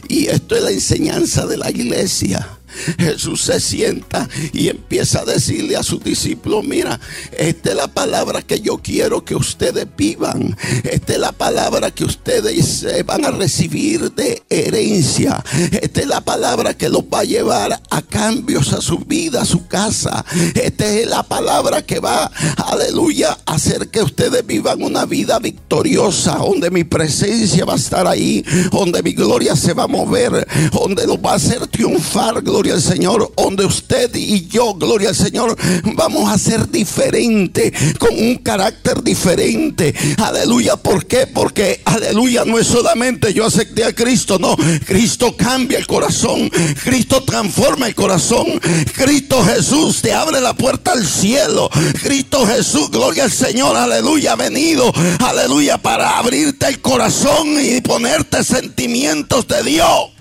Y 0.08 0.28
esto 0.28 0.56
es 0.56 0.64
la 0.64 0.72
enseñanza 0.72 1.46
de 1.46 1.58
la 1.58 1.70
iglesia. 1.70 2.61
Jesús 2.98 3.42
se 3.42 3.60
sienta 3.60 4.28
y 4.54 4.70
empieza 4.70 5.22
a 5.22 5.26
decirle 5.26 5.76
a 5.76 5.84
sus 5.84 6.04
discípulos, 6.04 6.64
mira, 6.66 7.00
esta 7.38 7.72
es 7.72 7.76
la 7.76 7.88
palabra 7.88 8.42
que 8.42 8.60
yo 8.62 8.78
quiero 8.78 9.24
que 9.24 9.36
ustedes 9.36 9.88
vivan. 9.98 10.56
Esta 10.84 11.14
es 11.14 11.20
la 11.20 11.32
palabra 11.32 11.92
que 11.92 12.04
ustedes 12.04 12.84
eh, 12.84 13.04
van 13.04 13.26
a 13.26 13.32
recibir 13.32 14.12
de 14.12 14.44
herencia. 14.50 15.44
Esta 15.82 16.02
es 16.02 16.08
la 16.08 16.22
palabra 16.22 16.74
que 16.74 16.90
los 16.90 17.04
va 17.04 17.20
a 17.20 17.24
llevar 17.24 17.82
a 17.90 18.02
cambios 18.02 18.74
a 18.74 18.82
su 18.82 19.00
vida, 19.00 19.42
a 19.42 19.46
su 19.46 19.68
casa. 19.68 20.26
Esta 20.56 20.86
es 20.86 21.08
la 21.08 21.24
palabra 21.24 21.86
que 21.86 22.00
va, 22.00 22.32
aleluya, 22.58 23.38
a 23.46 23.54
hacer 23.54 23.90
que 23.90 24.02
ustedes 24.02 24.46
vivan 24.46 24.82
una 24.82 25.06
vida 25.06 25.40
victoriosa, 25.40 26.38
donde 26.38 26.72
mi 26.72 26.84
presencia 26.84 27.66
va 27.66 27.74
a 27.74 27.78
estar 27.78 28.08
ahí, 28.08 28.44
donde 28.72 29.04
mi 29.04 29.14
gloria 29.14 29.56
se 29.56 29.74
va 29.74 29.84
a 29.84 29.88
mover, 29.88 30.48
donde 30.72 31.06
los 31.08 31.18
va 31.18 31.34
a 31.34 31.36
hacer 31.36 31.68
triunfar, 31.68 32.42
gloria 32.42 32.61
gloria 32.62 32.76
al 32.76 32.82
Señor, 32.84 33.34
donde 33.36 33.66
usted 33.66 34.14
y 34.14 34.48
yo, 34.48 34.76
gloria 34.76 35.10
al 35.10 35.16
Señor, 35.16 35.58
vamos 35.96 36.32
a 36.32 36.38
ser 36.38 36.70
diferentes, 36.70 37.74
con 37.98 38.14
un 38.16 38.36
carácter 38.36 39.02
diferente. 39.02 39.92
Aleluya, 40.18 40.76
¿por 40.76 41.08
qué? 41.08 41.26
Porque, 41.26 41.82
aleluya, 41.86 42.46
no 42.46 42.60
es 42.60 42.68
solamente 42.68 43.34
yo 43.34 43.48
acepté 43.48 43.84
a 43.84 43.96
Cristo, 43.96 44.38
no, 44.38 44.56
Cristo 44.86 45.36
cambia 45.36 45.80
el 45.80 45.88
corazón, 45.88 46.52
Cristo 46.84 47.24
transforma 47.24 47.88
el 47.88 47.96
corazón, 47.96 48.46
Cristo 48.94 49.44
Jesús 49.44 50.00
te 50.00 50.14
abre 50.14 50.40
la 50.40 50.54
puerta 50.54 50.92
al 50.92 51.08
cielo, 51.08 51.68
Cristo 52.04 52.46
Jesús, 52.46 52.92
gloria 52.92 53.24
al 53.24 53.32
Señor, 53.32 53.76
aleluya, 53.76 54.36
venido, 54.36 54.94
aleluya, 55.18 55.80
para 55.80 56.20
abrirte 56.20 56.68
el 56.68 56.80
corazón 56.80 57.60
y 57.60 57.82
ponerte 57.82 58.44
sentimientos 58.44 59.48
de 59.48 59.64
Dios. 59.64 60.21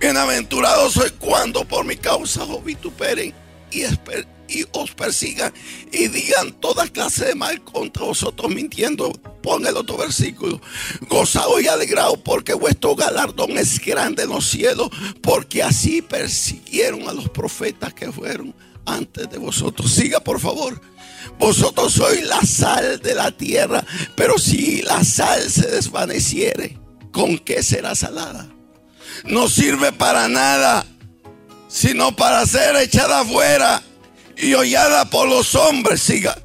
Bienaventurado 0.00 0.88
soy 0.90 1.10
cuando 1.18 1.64
por 1.64 1.84
mi 1.84 1.96
causa 1.96 2.44
os 2.44 2.64
vituperen 2.64 3.34
y, 3.72 3.82
os 4.72 4.90
persigan 4.92 5.52
y 5.90 6.06
digan 6.06 6.52
toda 6.60 6.86
clase 6.86 7.26
de 7.26 7.34
mal 7.34 7.62
contra 7.64 8.04
vosotros 8.04 8.48
mintiendo. 8.54 9.10
Pon 9.42 9.66
el 9.66 9.76
otro 9.76 9.96
versículo. 9.96 10.60
Gozado 11.08 11.60
y 11.60 11.66
alegrado 11.66 12.16
porque 12.22 12.54
vuestro 12.54 12.94
galardón 12.94 13.58
es 13.58 13.80
grande 13.80 14.22
en 14.22 14.28
los 14.28 14.48
cielos, 14.48 14.88
porque 15.20 15.64
así 15.64 16.00
persiguieron 16.00 17.08
a 17.08 17.12
los 17.12 17.28
profetas 17.28 17.92
que 17.92 18.12
fueron 18.12 18.54
antes 18.86 19.28
de 19.28 19.38
vosotros. 19.38 19.90
Siga 19.90 20.20
por 20.20 20.38
favor. 20.38 20.80
Vosotros 21.40 21.92
sois 21.92 22.24
la 22.24 22.40
sal 22.42 23.00
de 23.00 23.14
la 23.14 23.32
tierra, 23.32 23.84
pero 24.14 24.38
si 24.38 24.80
la 24.82 25.02
sal 25.02 25.50
se 25.50 25.68
desvaneciere, 25.68 26.78
¿con 27.10 27.38
qué 27.38 27.62
será 27.64 27.96
salada? 27.96 28.48
No 29.24 29.48
sirve 29.48 29.92
para 29.92 30.28
nada, 30.28 30.86
sino 31.68 32.14
para 32.16 32.46
ser 32.46 32.76
echada 32.76 33.20
afuera 33.20 33.82
y 34.36 34.54
hollada 34.54 35.10
por 35.10 35.28
los 35.28 35.54
hombres. 35.54 36.02
Siga. 36.02 36.38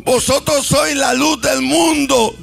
Vosotros 0.00 0.66
sois 0.66 0.96
la 0.96 1.14
luz 1.14 1.40
del 1.42 1.62
mundo 1.62 2.34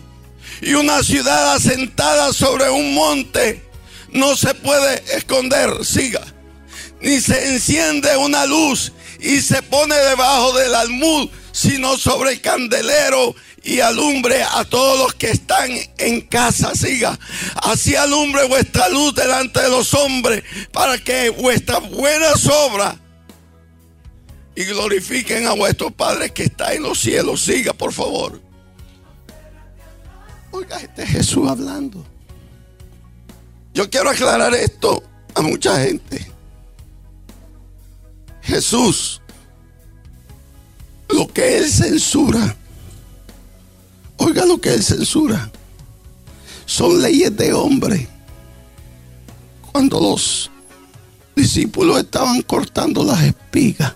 y 0.61 0.73
una 0.73 1.03
ciudad 1.03 1.53
asentada 1.53 2.33
sobre 2.33 2.69
un 2.69 2.93
monte 2.93 3.67
no 4.11 4.35
se 4.35 4.53
puede 4.53 5.03
esconder. 5.15 5.85
Siga. 5.85 6.25
Ni 7.01 7.19
se 7.19 7.53
enciende 7.53 8.17
una 8.17 8.45
luz 8.45 8.91
y 9.19 9.41
se 9.41 9.61
pone 9.61 9.95
debajo 9.95 10.53
del 10.53 10.73
almud, 10.73 11.29
sino 11.51 11.97
sobre 11.97 12.33
el 12.33 12.41
candelero 12.41 13.35
y 13.67 13.81
alumbre 13.81 14.41
a 14.43 14.63
todos 14.63 14.97
los 14.97 15.13
que 15.15 15.29
están 15.29 15.69
en 15.97 16.21
casa. 16.21 16.73
Siga. 16.73 17.19
Así 17.55 17.95
alumbre 17.95 18.47
vuestra 18.47 18.87
luz 18.87 19.13
delante 19.13 19.61
de 19.61 19.69
los 19.69 19.93
hombres 19.93 20.41
para 20.71 20.97
que 20.97 21.29
vuestras 21.29 21.87
buenas 21.91 22.47
obras 22.47 22.95
y 24.55 24.63
glorifiquen 24.63 25.47
a 25.47 25.51
vuestro 25.51 25.91
Padre 25.91 26.29
que 26.29 26.43
está 26.43 26.73
en 26.73 26.83
los 26.83 26.97
cielos. 26.97 27.41
Siga, 27.41 27.73
por 27.73 27.91
favor. 27.91 28.41
Oiga, 30.51 30.79
este 30.79 31.03
es 31.03 31.09
Jesús 31.09 31.49
hablando. 31.49 32.05
Yo 33.73 33.89
quiero 33.89 34.09
aclarar 34.09 34.53
esto 34.55 35.03
a 35.35 35.41
mucha 35.41 35.83
gente. 35.83 36.25
Jesús, 38.43 39.21
lo 41.09 41.27
que 41.27 41.57
Él 41.57 41.69
censura, 41.69 42.55
Oiga 44.17 44.45
lo 44.45 44.59
que 44.59 44.73
él 44.73 44.83
censura. 44.83 45.51
Son 46.65 47.01
leyes 47.01 47.35
de 47.35 47.53
hombre. 47.53 48.07
Cuando 49.71 49.99
los 49.99 50.49
discípulos 51.35 51.99
estaban 51.99 52.41
cortando 52.41 53.03
las 53.03 53.21
espigas, 53.21 53.93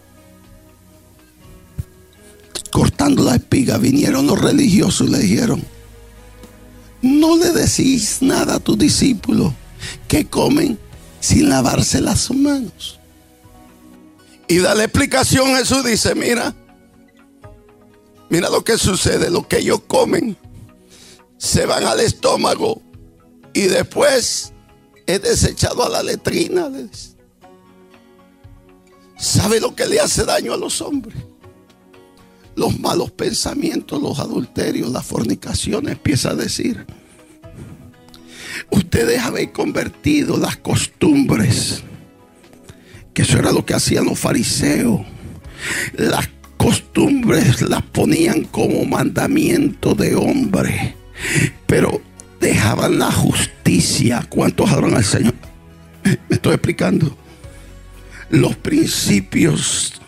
cortando 2.72 3.24
las 3.24 3.36
espigas, 3.36 3.82
vinieron 3.82 4.28
los 4.28 4.40
religiosos 4.40 5.08
y 5.08 5.12
le 5.12 5.20
dijeron, 5.20 5.64
no 7.02 7.36
le 7.36 7.52
decís 7.52 8.20
nada 8.22 8.56
a 8.56 8.60
tus 8.60 8.78
discípulos 8.78 9.54
que 10.08 10.26
comen 10.26 10.78
sin 11.20 11.50
lavarse 11.50 12.00
las 12.00 12.30
manos. 12.32 13.00
Y 14.48 14.60
da 14.60 14.76
la 14.76 14.84
explicación 14.84 15.56
Jesús 15.56 15.84
dice, 15.84 16.14
mira, 16.14 16.54
Mira 18.32 18.50
lo 18.50 18.64
que 18.64 18.78
sucede, 18.78 19.30
lo 19.30 19.46
que 19.46 19.58
ellos 19.58 19.82
comen, 19.88 20.38
se 21.38 21.66
van 21.66 21.84
al 21.84 22.00
estómago 22.00 22.82
y 23.54 23.64
después 23.64 24.54
es 25.06 25.22
desechado 25.22 25.86
a 25.86 25.90
la 25.90 26.02
letrina. 26.02 26.72
¿Sabe 29.20 29.60
lo 29.60 29.76
que 29.76 29.86
le 29.86 30.00
hace 30.00 30.24
daño 30.24 30.54
a 30.54 30.58
los 30.58 30.80
hombres? 30.80 31.18
Los 32.56 32.80
malos 32.80 33.12
pensamientos, 33.12 34.02
los 34.02 34.18
adulterios, 34.18 34.90
las 34.92 35.06
fornicaciones, 35.06 35.92
empieza 35.92 36.30
a 36.30 36.36
decir. 36.36 36.86
Ustedes 38.70 39.20
habéis 39.20 39.52
convertido 39.52 40.38
las 40.38 40.56
costumbres, 40.56 41.84
que 43.14 43.24
eso 43.24 43.38
era 43.40 43.52
lo 43.52 43.66
que 43.66 43.74
hacían 43.74 44.06
los 44.06 44.18
fariseos, 44.18 45.02
las 45.98 46.30
costumbres 46.62 47.64
las 47.64 47.82
ponían 47.82 48.44
como 48.44 48.86
mandamiento 48.86 49.96
de 49.96 50.16
hombre, 50.16 50.96
pero 51.66 52.02
dejaban 52.40 53.00
la 53.00 53.12
justicia. 53.12 54.24
¿Cuántos 54.30 54.70
adoran 54.70 54.96
al 54.96 55.04
Señor? 55.04 55.34
Me 56.04 56.36
estoy 56.36 56.54
explicando. 56.54 57.18
Los 58.30 58.56
principios 58.58 60.01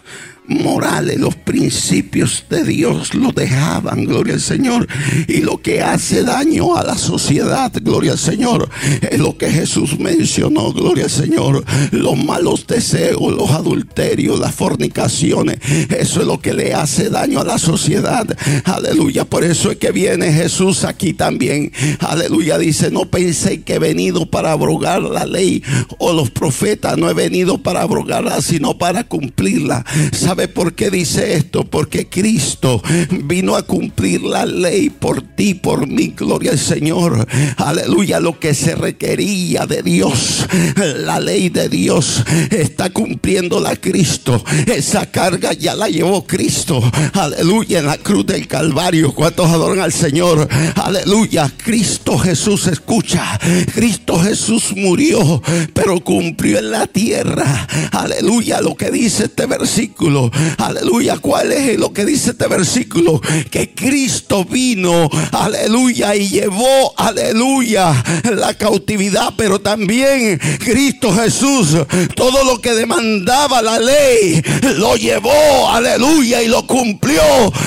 morales, 0.47 1.19
los 1.19 1.36
principios 1.36 2.45
de 2.49 2.63
Dios 2.63 3.13
los 3.13 3.34
dejaban, 3.34 4.06
gloria 4.06 4.36
al 4.36 4.41
Señor. 4.41 4.88
Y 5.27 5.41
lo 5.41 5.62
que 5.62 5.82
hace 5.82 6.23
daño 6.23 6.75
a 6.75 6.84
la 6.84 6.97
sociedad, 6.97 7.71
gloria 7.82 8.13
al 8.13 8.17
Señor, 8.17 8.69
es 9.01 9.19
lo 9.19 9.38
que 9.38 9.49
Jesús 9.49 9.99
mencionó, 9.99 10.73
gloria 10.73 11.06
al 11.06 11.10
Señor. 11.10 11.63
Los 11.91 12.17
malos 12.17 12.67
deseos, 12.67 13.34
los 13.34 13.51
adulterios, 13.51 14.39
las 14.39 14.53
fornicaciones, 14.53 15.60
eso 15.89 16.21
es 16.21 16.27
lo 16.27 16.39
que 16.39 16.53
le 16.53 16.73
hace 16.73 17.10
daño 17.10 17.39
a 17.39 17.45
la 17.45 17.58
sociedad. 17.58 18.25
Aleluya, 18.65 19.25
por 19.25 19.43
eso 19.43 19.71
es 19.71 19.77
que 19.77 19.91
viene 19.91 20.32
Jesús 20.34 20.84
aquí 20.84 21.13
también. 21.13 21.71
Aleluya, 21.99 22.58
dice, 22.58 22.91
no 22.91 23.06
pensé 23.06 23.62
que 23.62 23.75
he 23.75 23.79
venido 23.79 24.29
para 24.29 24.51
abrogar 24.51 25.01
la 25.01 25.25
ley 25.25 25.63
o 25.97 26.13
los 26.13 26.29
profetas, 26.29 26.97
no 26.97 27.10
he 27.10 27.13
venido 27.13 27.62
para 27.62 27.82
abrogarla, 27.82 28.41
sino 28.41 28.77
para 28.77 29.03
cumplirla. 29.06 29.86
¿Sabe 30.12 30.33
por 30.36 30.74
qué 30.74 30.89
dice 30.89 31.36
esto? 31.36 31.63
Porque 31.65 32.08
Cristo 32.08 32.82
vino 33.24 33.56
a 33.56 33.63
cumplir 33.63 34.24
la 34.24 34.46
ley 34.46 34.89
por 34.89 35.22
ti, 35.22 35.54
por 35.54 35.88
mí, 35.88 36.13
gloria 36.15 36.52
al 36.52 36.60
Señor. 36.60 37.28
Aleluya, 37.58 38.19
lo 38.19 38.39
que 38.39 38.54
se 38.54 38.76
requería 38.76 39.65
de 39.65 39.84
Dios, 39.84 40.48
la 40.76 41.19
ley 41.19 41.50
de 41.50 41.69
Dios 41.69 42.24
está 42.50 42.89
cumpliendo 42.89 43.60
la 43.60 43.76
Cristo. 43.76 44.43
Esa 44.65 45.12
carga 45.12 45.54
ya 45.54 45.76
la 45.76 45.88
llevó 45.88 46.26
Cristo. 46.26 46.82
Aleluya, 47.13 47.80
en 47.80 47.86
la 47.86 47.98
cruz 47.98 48.26
del 48.26 48.48
Calvario. 48.48 49.13
¿Cuántos 49.13 49.50
adoran 49.50 49.80
al 49.80 49.93
Señor? 49.93 50.48
Aleluya, 50.76 51.52
Cristo 51.63 52.17
Jesús 52.17 52.67
escucha. 52.67 53.39
Cristo 53.74 54.19
Jesús 54.19 54.74
murió, 54.76 55.41
pero 55.74 56.04
cumplió 56.04 56.60
en 56.60 56.72
la 56.72 56.88
tierra. 56.88 57.67
Aleluya, 57.91 58.62
lo 58.62 58.76
que 58.76 58.91
dice 58.91 59.26
este 59.26 59.46
versículo 59.46 60.23
Aleluya. 60.58 61.18
¿Cuál 61.18 61.52
es 61.52 61.80
lo 61.80 61.94
que 61.94 62.06
dice 62.06 62.32
este 62.32 62.48
versículo? 62.48 63.22
Que 63.50 63.74
Cristo 63.74 64.46
vino, 64.46 65.10
aleluya, 65.32 66.16
y 66.16 66.30
llevó, 66.30 66.94
aleluya, 66.98 68.04
la 68.36 68.54
cautividad, 68.58 69.34
pero 69.38 69.60
también 69.60 70.40
Cristo 70.60 71.14
Jesús, 71.14 71.78
todo 72.16 72.44
lo 72.44 72.60
que 72.62 72.74
demandaba 72.74 73.62
la 73.62 73.80
ley, 73.80 74.42
lo 74.78 74.96
llevó, 74.96 75.70
aleluya, 75.70 76.42
y 76.42 76.48
lo 76.48 76.66
cumplió, 76.66 77.22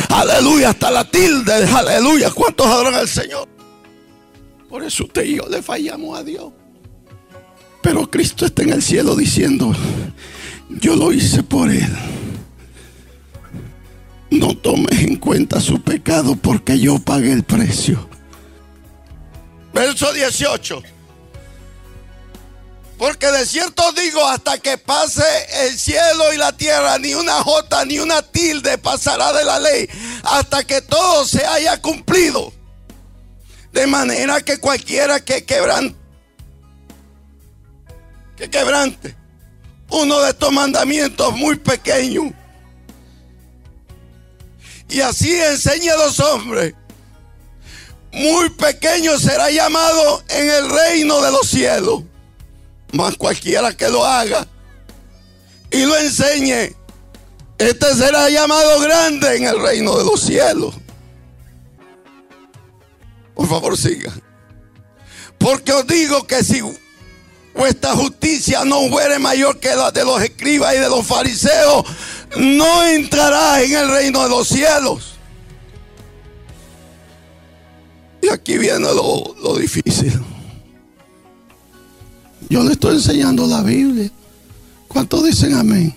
aleluya, 0.08 0.70
hasta 0.70 0.90
la 0.90 1.04
tilde, 1.04 1.52
aleluya. 1.52 2.30
¿Cuántos 2.30 2.66
adoran 2.66 2.94
al 2.94 3.08
Señor? 3.08 3.48
Por 4.68 4.82
eso 4.82 5.04
usted 5.04 5.24
y 5.24 5.36
yo 5.36 5.44
le 5.48 5.62
fallamos 5.62 6.18
a 6.18 6.22
Dios. 6.22 6.52
Pero 7.82 8.10
Cristo 8.10 8.44
está 8.44 8.62
en 8.62 8.70
el 8.70 8.82
cielo 8.82 9.14
diciendo, 9.14 9.72
yo 10.68 10.96
lo 10.96 11.12
hice 11.12 11.42
por 11.42 11.70
Él. 11.70 11.88
No 14.30 14.56
tomes 14.56 15.00
en 15.02 15.16
cuenta 15.16 15.60
su 15.60 15.80
pecado 15.80 16.36
porque 16.36 16.78
yo 16.78 16.98
pagué 16.98 17.32
el 17.32 17.44
precio. 17.44 18.08
Verso 19.72 20.12
18. 20.12 20.82
Porque 22.98 23.26
de 23.26 23.44
cierto 23.44 23.92
digo, 23.92 24.26
hasta 24.26 24.58
que 24.58 24.78
pase 24.78 25.22
el 25.66 25.78
cielo 25.78 26.32
y 26.32 26.38
la 26.38 26.52
tierra, 26.52 26.98
ni 26.98 27.14
una 27.14 27.42
jota 27.42 27.84
ni 27.84 27.98
una 27.98 28.22
tilde 28.22 28.78
pasará 28.78 29.32
de 29.34 29.44
la 29.44 29.60
ley, 29.60 29.88
hasta 30.22 30.64
que 30.64 30.80
todo 30.80 31.26
se 31.26 31.44
haya 31.44 31.80
cumplido. 31.80 32.52
De 33.72 33.86
manera 33.86 34.40
que 34.40 34.58
cualquiera 34.58 35.22
que 35.22 35.44
quebrante, 35.44 35.96
que 38.36 38.48
quebrante 38.48 39.14
uno 39.90 40.20
de 40.20 40.30
estos 40.30 40.52
mandamientos 40.52 41.36
muy 41.36 41.56
pequeños, 41.56 42.32
y 44.88 45.00
así 45.00 45.34
enseña 45.34 45.94
a 45.94 45.96
los 45.96 46.20
hombres, 46.20 46.74
muy 48.12 48.48
pequeño 48.50 49.18
será 49.18 49.50
llamado 49.50 50.22
en 50.28 50.50
el 50.50 50.70
reino 50.70 51.20
de 51.20 51.30
los 51.30 51.48
cielos. 51.48 52.02
Mas 52.92 53.16
cualquiera 53.16 53.76
que 53.76 53.88
lo 53.88 54.04
haga 54.04 54.46
y 55.70 55.84
lo 55.84 55.96
enseñe, 55.98 56.74
este 57.58 57.94
será 57.94 58.30
llamado 58.30 58.80
grande 58.80 59.36
en 59.36 59.44
el 59.44 59.60
reino 59.60 59.98
de 59.98 60.04
los 60.04 60.20
cielos. 60.20 60.74
Por 63.34 63.48
favor, 63.48 63.76
siga. 63.76 64.12
Porque 65.38 65.72
os 65.72 65.86
digo 65.86 66.26
que 66.26 66.42
si 66.42 66.62
vuestra 67.54 67.92
justicia 67.92 68.64
no 68.64 68.88
fuere 68.88 69.18
mayor 69.18 69.60
que 69.60 69.74
la 69.74 69.90
de 69.90 70.04
los 70.04 70.22
escribas 70.22 70.74
y 70.74 70.78
de 70.78 70.88
los 70.88 71.06
fariseos, 71.06 71.84
no 72.38 72.84
entrará 72.84 73.62
en 73.62 73.72
el 73.72 73.90
reino 73.90 74.22
de 74.22 74.28
los 74.28 74.48
cielos. 74.48 75.14
Y 78.22 78.28
aquí 78.28 78.58
viene 78.58 78.80
lo, 78.80 79.34
lo 79.42 79.56
difícil. 79.56 80.20
Yo 82.48 82.62
le 82.64 82.72
estoy 82.72 82.96
enseñando 82.96 83.46
la 83.46 83.62
Biblia. 83.62 84.10
¿Cuántos 84.88 85.24
dicen 85.24 85.54
amén? 85.54 85.94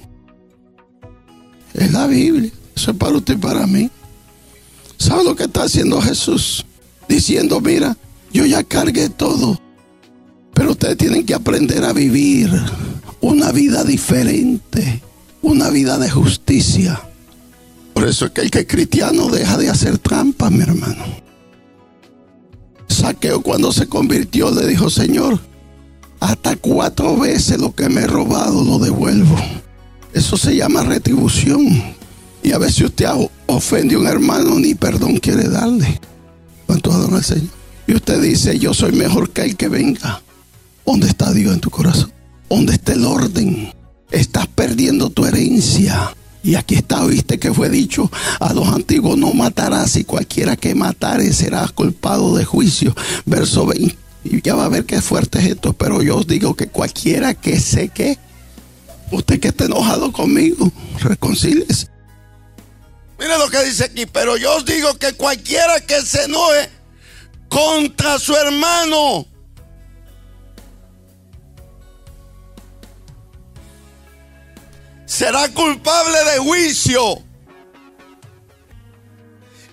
Es 1.74 1.92
la 1.92 2.08
Biblia. 2.08 2.52
Eso 2.76 2.92
es 2.92 2.98
para 2.98 3.18
usted 3.18 3.36
y 3.36 3.38
para 3.38 3.66
mí. 3.68 3.90
¿Sabe 4.98 5.24
lo 5.24 5.36
que 5.36 5.44
está 5.44 5.64
haciendo 5.64 6.02
Jesús? 6.02 6.66
diciendo, 7.10 7.60
mira, 7.60 7.98
yo 8.32 8.46
ya 8.46 8.64
cargué 8.64 9.10
todo, 9.10 9.60
pero 10.54 10.72
ustedes 10.72 10.96
tienen 10.96 11.26
que 11.26 11.34
aprender 11.34 11.84
a 11.84 11.92
vivir 11.92 12.50
una 13.20 13.52
vida 13.52 13.84
diferente, 13.84 15.02
una 15.42 15.70
vida 15.70 15.98
de 15.98 16.10
justicia. 16.10 17.02
Por 17.94 18.08
eso 18.08 18.26
es 18.26 18.32
que 18.32 18.42
el 18.42 18.52
que 18.52 18.60
es 18.60 18.68
cristiano 18.68 19.30
deja 19.30 19.58
de 19.58 19.70
hacer 19.70 19.98
trampa, 19.98 20.50
mi 20.50 20.62
hermano. 20.62 21.04
Saqueo 22.88 23.42
cuando 23.42 23.72
se 23.72 23.88
convirtió 23.88 24.52
le 24.52 24.68
dijo, 24.68 24.90
Señor, 24.90 25.40
hasta 26.20 26.56
cuatro 26.56 27.18
veces 27.18 27.60
lo 27.60 27.74
que 27.74 27.90
me 27.90 28.02
he 28.02 28.08
robado 28.08 28.64
lo 28.64 28.80
devuelvo. 28.80 29.36
Eso 30.14 30.38
se 30.38 30.56
llama 30.56 30.84
retribución. 30.84 31.98
Y 32.42 32.52
a 32.52 32.58
veces 32.58 32.82
usted 32.82 33.08
ofende 33.48 33.96
a 33.96 34.00
un 34.00 34.08
hermano 34.08 34.58
ni 34.60 34.76
perdón 34.76 35.18
quiere 35.18 35.48
darle. 35.48 36.00
¿Cuántos 36.66 36.94
adoran 36.94 37.16
al 37.16 37.24
Señor? 37.24 37.50
Y 37.88 37.96
usted 37.96 38.22
dice, 38.22 38.60
yo 38.60 38.74
soy 38.74 38.92
mejor 38.92 39.32
que 39.32 39.44
el 39.44 39.56
que 39.56 39.68
venga. 39.68 40.22
¿Dónde 40.86 41.08
está 41.08 41.32
Dios 41.34 41.54
en 41.54 41.60
tu 41.60 41.70
corazón? 41.70 42.12
¿Dónde 42.50 42.74
está 42.74 42.94
el 42.94 43.06
orden? 43.06 43.74
Estás 44.12 44.48
perdiendo 44.48 45.10
tu 45.10 45.26
herencia. 45.26 46.16
Y 46.42 46.56
aquí 46.56 46.76
está, 46.76 47.06
viste 47.06 47.38
que 47.38 47.54
fue 47.54 47.70
dicho 47.70 48.10
a 48.40 48.54
los 48.54 48.68
antiguos, 48.70 49.18
no 49.18 49.34
matarás 49.34 49.98
y 49.98 50.06
cualquiera 50.06 50.56
que 50.56 50.74
matare 50.74 51.34
será 51.34 51.68
culpado 51.68 52.36
de 52.36 52.46
juicio. 52.46 52.96
Verso 53.26 53.66
20. 53.66 53.98
Y 54.24 54.42
ya 54.42 54.56
va 54.56 54.66
a 54.66 54.70
ver 54.70 54.86
qué 54.86 55.02
fuerte 55.02 55.40
es 55.40 55.48
esto, 55.48 55.74
pero 55.74 56.02
yo 56.02 56.18
os 56.18 56.28
digo 56.28 56.56
que 56.56 56.68
cualquiera 56.68 57.34
que 57.34 57.60
sé 57.60 57.90
que, 57.90 58.18
usted 59.12 59.40
que 59.40 59.50
esté 59.50 59.66
enojado 59.66 60.12
conmigo, 60.12 60.72
reconcíliese. 61.00 61.88
Mire 63.20 63.38
lo 63.38 63.50
que 63.50 63.64
dice 63.66 63.86
aquí, 63.86 64.06
pero 64.06 64.38
yo 64.38 64.56
os 64.56 64.66
digo 64.66 64.94
que 64.98 65.14
cualquiera 65.14 65.82
que 65.82 66.02
se 66.02 66.24
enoje 66.24 66.70
contra 67.50 68.18
su 68.18 68.34
hermano, 68.34 69.26
será 75.10 75.50
culpable 75.50 76.24
de 76.24 76.38
juicio. 76.38 77.24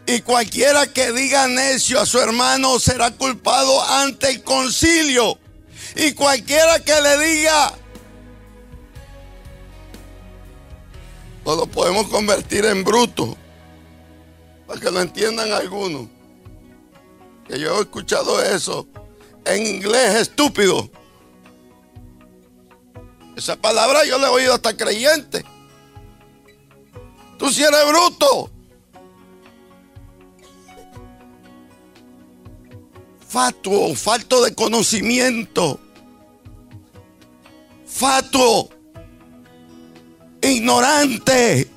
Y 0.07 0.21
cualquiera 0.21 0.87
que 0.87 1.13
diga 1.13 1.47
necio 1.47 2.01
a 2.01 2.07
su 2.07 2.19
hermano 2.19 2.79
será 2.79 3.11
culpado 3.11 3.83
ante 3.83 4.31
el 4.31 4.43
concilio. 4.43 5.39
Y 5.95 6.13
cualquiera 6.13 6.81
que 6.81 7.01
le 7.01 7.19
diga 7.19 7.75
lo 11.45 11.67
podemos 11.67 12.09
convertir 12.09 12.65
en 12.65 12.83
bruto. 12.83 13.37
Para 14.67 14.81
que 14.81 14.91
lo 14.91 15.01
entiendan 15.01 15.53
algunos. 15.53 16.09
Que 17.47 17.61
yo 17.61 17.79
he 17.79 17.81
escuchado 17.83 18.43
eso 18.43 18.89
en 19.45 19.67
inglés 19.67 20.15
estúpido. 20.15 20.91
Esa 23.37 23.55
palabra 23.55 24.05
yo 24.07 24.19
le 24.19 24.25
he 24.25 24.31
oído 24.31 24.55
hasta 24.55 24.77
creyente. 24.77 25.45
Tú 27.39 27.51
si 27.53 27.63
eres 27.63 27.87
bruto. 27.87 28.51
Fatuo, 33.29 33.95
falto 33.95 34.43
de 34.43 34.55
conocimiento. 34.55 35.79
Fatuo 37.87 38.71
ignorante. 40.41 41.71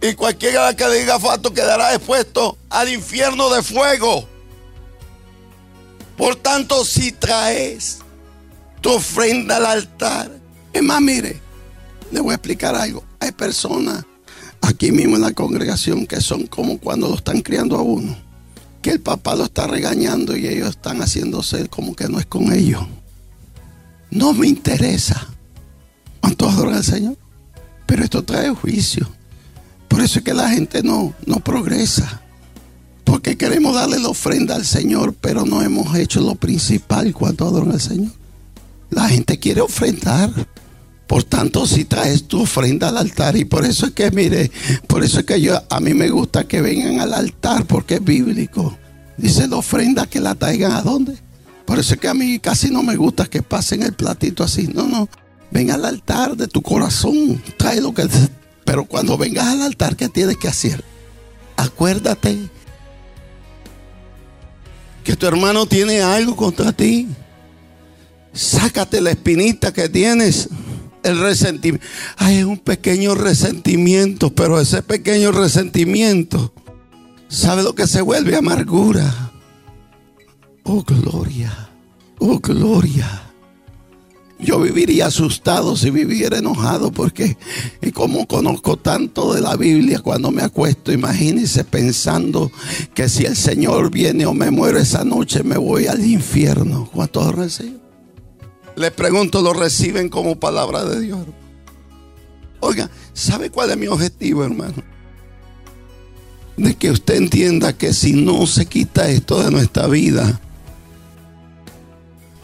Y 0.00 0.14
cualquiera 0.14 0.74
que 0.74 0.88
diga 0.88 1.18
fato 1.18 1.52
quedará 1.52 1.94
expuesto 1.94 2.58
al 2.70 2.88
infierno 2.88 3.50
de 3.50 3.62
fuego. 3.62 4.31
Por 6.22 6.36
tanto, 6.36 6.84
si 6.84 7.10
traes 7.10 7.98
tu 8.80 8.92
ofrenda 8.92 9.56
al 9.56 9.66
altar, 9.66 10.30
es 10.72 10.80
más, 10.80 11.00
mire, 11.00 11.40
le 12.12 12.20
voy 12.20 12.30
a 12.30 12.34
explicar 12.36 12.76
algo. 12.76 13.02
Hay 13.18 13.32
personas 13.32 14.04
aquí 14.60 14.92
mismo 14.92 15.16
en 15.16 15.22
la 15.22 15.32
congregación 15.32 16.06
que 16.06 16.20
son 16.20 16.46
como 16.46 16.78
cuando 16.78 17.08
lo 17.08 17.16
están 17.16 17.40
criando 17.40 17.76
a 17.76 17.82
uno 17.82 18.16
que 18.80 18.90
el 18.90 19.00
papá 19.00 19.34
lo 19.34 19.46
está 19.46 19.66
regañando 19.66 20.36
y 20.36 20.46
ellos 20.46 20.70
están 20.70 21.02
haciéndose 21.02 21.68
como 21.68 21.96
que 21.96 22.08
no 22.08 22.20
es 22.20 22.26
con 22.26 22.52
ellos. 22.52 22.84
No 24.12 24.32
me 24.32 24.46
interesa. 24.46 25.26
¿Cuántos 26.20 26.52
adoran 26.52 26.74
al 26.74 26.84
Señor? 26.84 27.16
Pero 27.84 28.04
esto 28.04 28.22
trae 28.22 28.50
juicio. 28.50 29.10
Por 29.88 30.00
eso 30.00 30.20
es 30.20 30.24
que 30.24 30.34
la 30.34 30.50
gente 30.50 30.84
no, 30.84 31.14
no 31.26 31.40
progresa. 31.40 32.21
Porque 33.04 33.36
queremos 33.36 33.74
darle 33.74 33.98
la 33.98 34.08
ofrenda 34.08 34.54
al 34.54 34.64
Señor, 34.64 35.14
pero 35.20 35.44
no 35.44 35.62
hemos 35.62 35.96
hecho 35.96 36.20
lo 36.20 36.34
principal 36.34 37.12
cuando 37.12 37.46
adoran 37.46 37.72
al 37.72 37.80
Señor. 37.80 38.12
La 38.90 39.08
gente 39.08 39.38
quiere 39.38 39.60
ofrendar. 39.60 40.30
Por 41.06 41.24
tanto, 41.24 41.66
si 41.66 41.84
traes 41.84 42.24
tu 42.24 42.42
ofrenda 42.42 42.88
al 42.88 42.96
altar, 42.96 43.36
y 43.36 43.44
por 43.44 43.66
eso 43.66 43.86
es 43.86 43.92
que, 43.92 44.10
mire, 44.10 44.50
por 44.86 45.04
eso 45.04 45.20
es 45.20 45.26
que 45.26 45.40
yo, 45.40 45.60
a 45.68 45.80
mí 45.80 45.92
me 45.92 46.08
gusta 46.08 46.44
que 46.44 46.62
vengan 46.62 47.00
al 47.00 47.12
altar, 47.12 47.66
porque 47.66 47.96
es 47.96 48.04
bíblico. 48.04 48.78
Dice 49.18 49.46
la 49.46 49.56
ofrenda 49.56 50.06
que 50.06 50.20
la 50.20 50.34
traigan 50.34 50.72
a 50.72 50.82
dónde. 50.82 51.18
Por 51.66 51.78
eso 51.78 51.94
es 51.94 52.00
que 52.00 52.08
a 52.08 52.14
mí 52.14 52.38
casi 52.38 52.70
no 52.70 52.82
me 52.82 52.96
gusta 52.96 53.26
que 53.26 53.42
pasen 53.42 53.82
el 53.82 53.92
platito 53.92 54.42
así. 54.42 54.68
No, 54.68 54.86
no. 54.86 55.08
Ven 55.50 55.70
al 55.70 55.84
altar 55.84 56.36
de 56.36 56.48
tu 56.48 56.62
corazón. 56.62 57.42
Trae 57.56 57.80
lo 57.80 57.92
que. 57.92 58.08
Pero 58.64 58.84
cuando 58.84 59.18
vengas 59.18 59.46
al 59.46 59.62
altar, 59.62 59.96
¿qué 59.96 60.08
tienes 60.08 60.38
que 60.38 60.48
hacer? 60.48 60.82
Acuérdate 61.56 62.50
que 65.02 65.16
tu 65.16 65.26
hermano 65.26 65.66
tiene 65.66 66.00
algo 66.00 66.36
contra 66.36 66.72
ti. 66.72 67.08
Sácate 68.32 69.00
la 69.00 69.10
espinita 69.10 69.72
que 69.72 69.88
tienes. 69.88 70.48
El 71.02 71.18
resentimiento. 71.18 71.84
Hay 72.16 72.44
un 72.44 72.58
pequeño 72.58 73.14
resentimiento, 73.14 74.32
pero 74.34 74.60
ese 74.60 74.82
pequeño 74.82 75.32
resentimiento, 75.32 76.52
¿sabe 77.28 77.64
lo 77.64 77.74
que 77.74 77.88
se 77.88 78.00
vuelve? 78.02 78.36
Amargura. 78.36 79.32
Oh, 80.62 80.84
gloria. 80.84 81.70
Oh, 82.20 82.38
gloria. 82.38 83.31
Yo 84.42 84.58
viviría 84.58 85.06
asustado 85.06 85.76
si 85.76 85.90
viviera 85.90 86.38
enojado 86.38 86.90
porque 86.90 87.36
como 87.94 88.26
conozco 88.26 88.76
tanto 88.76 89.32
de 89.34 89.40
la 89.40 89.56
Biblia 89.56 90.00
cuando 90.00 90.32
me 90.32 90.42
acuesto, 90.42 90.90
imagínense 90.92 91.62
pensando 91.62 92.50
que 92.92 93.08
si 93.08 93.24
el 93.24 93.36
Señor 93.36 93.92
viene 93.92 94.26
o 94.26 94.34
me 94.34 94.50
muero 94.50 94.78
esa 94.78 95.04
noche 95.04 95.44
me 95.44 95.56
voy 95.56 95.86
al 95.86 96.04
infierno. 96.04 96.90
¿Cuántos 96.92 97.32
reciben? 97.32 97.80
Les 98.74 98.90
pregunto, 98.90 99.42
¿lo 99.42 99.52
reciben 99.52 100.08
como 100.08 100.40
palabra 100.40 100.84
de 100.84 101.00
Dios? 101.00 101.20
Oiga, 102.58 102.90
¿sabe 103.12 103.50
cuál 103.50 103.70
es 103.70 103.76
mi 103.76 103.86
objetivo, 103.86 104.42
hermano? 104.44 104.82
De 106.56 106.74
que 106.74 106.90
usted 106.90 107.14
entienda 107.14 107.74
que 107.74 107.92
si 107.92 108.12
no 108.12 108.46
se 108.46 108.66
quita 108.66 109.08
esto 109.08 109.40
de 109.42 109.52
nuestra 109.52 109.86
vida, 109.86 110.40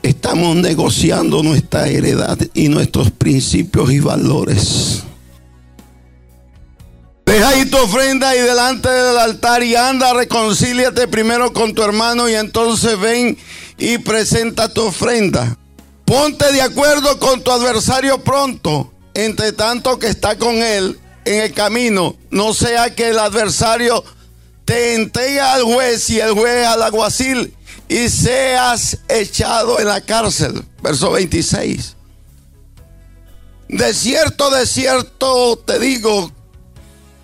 estamos 0.09 0.57
negociando 0.57 1.43
nuestra 1.43 1.87
heredad 1.87 2.39
y 2.55 2.69
nuestros 2.69 3.11
principios 3.11 3.93
y 3.93 4.01
valores. 4.01 5.03
Deja 7.27 7.49
ahí 7.51 7.67
tu 7.67 7.77
ofrenda 7.77 8.35
y 8.35 8.41
delante 8.41 8.89
del 8.89 9.19
altar 9.19 9.63
y 9.63 9.77
anda, 9.77 10.15
reconcíliate 10.15 11.09
primero 11.09 11.53
con 11.53 11.75
tu 11.75 11.83
hermano 11.83 12.27
y 12.29 12.35
entonces 12.35 12.99
ven 12.99 13.37
y 13.77 13.99
presenta 13.99 14.73
tu 14.73 14.87
ofrenda. 14.87 15.57
Ponte 16.07 16.51
de 16.53 16.63
acuerdo 16.63 17.19
con 17.19 17.45
tu 17.45 17.51
adversario 17.51 18.25
pronto, 18.25 18.91
entre 19.13 19.53
tanto 19.53 19.99
que 19.99 20.07
está 20.07 20.39
con 20.39 20.55
él 20.57 20.99
en 21.27 21.43
el 21.43 21.53
camino. 21.53 22.17
No 22.31 22.55
sea 22.55 22.95
que 22.95 23.11
el 23.11 23.19
adversario 23.19 24.03
te 24.65 24.95
entregue 24.95 25.41
al 25.41 25.65
juez 25.65 26.09
y 26.09 26.21
el 26.21 26.33
juez 26.33 26.67
al 26.67 26.83
alguacil 26.83 27.55
y 27.89 28.09
seas 28.09 28.99
echado 29.09 29.79
en 29.81 29.87
la 29.87 30.01
cárcel. 30.01 30.63
Verso 30.83 31.13
26. 31.13 31.97
De 33.69 33.95
cierto, 33.95 34.51
de 34.51 34.67
cierto 34.67 35.59
te 35.59 35.79
digo 35.79 36.33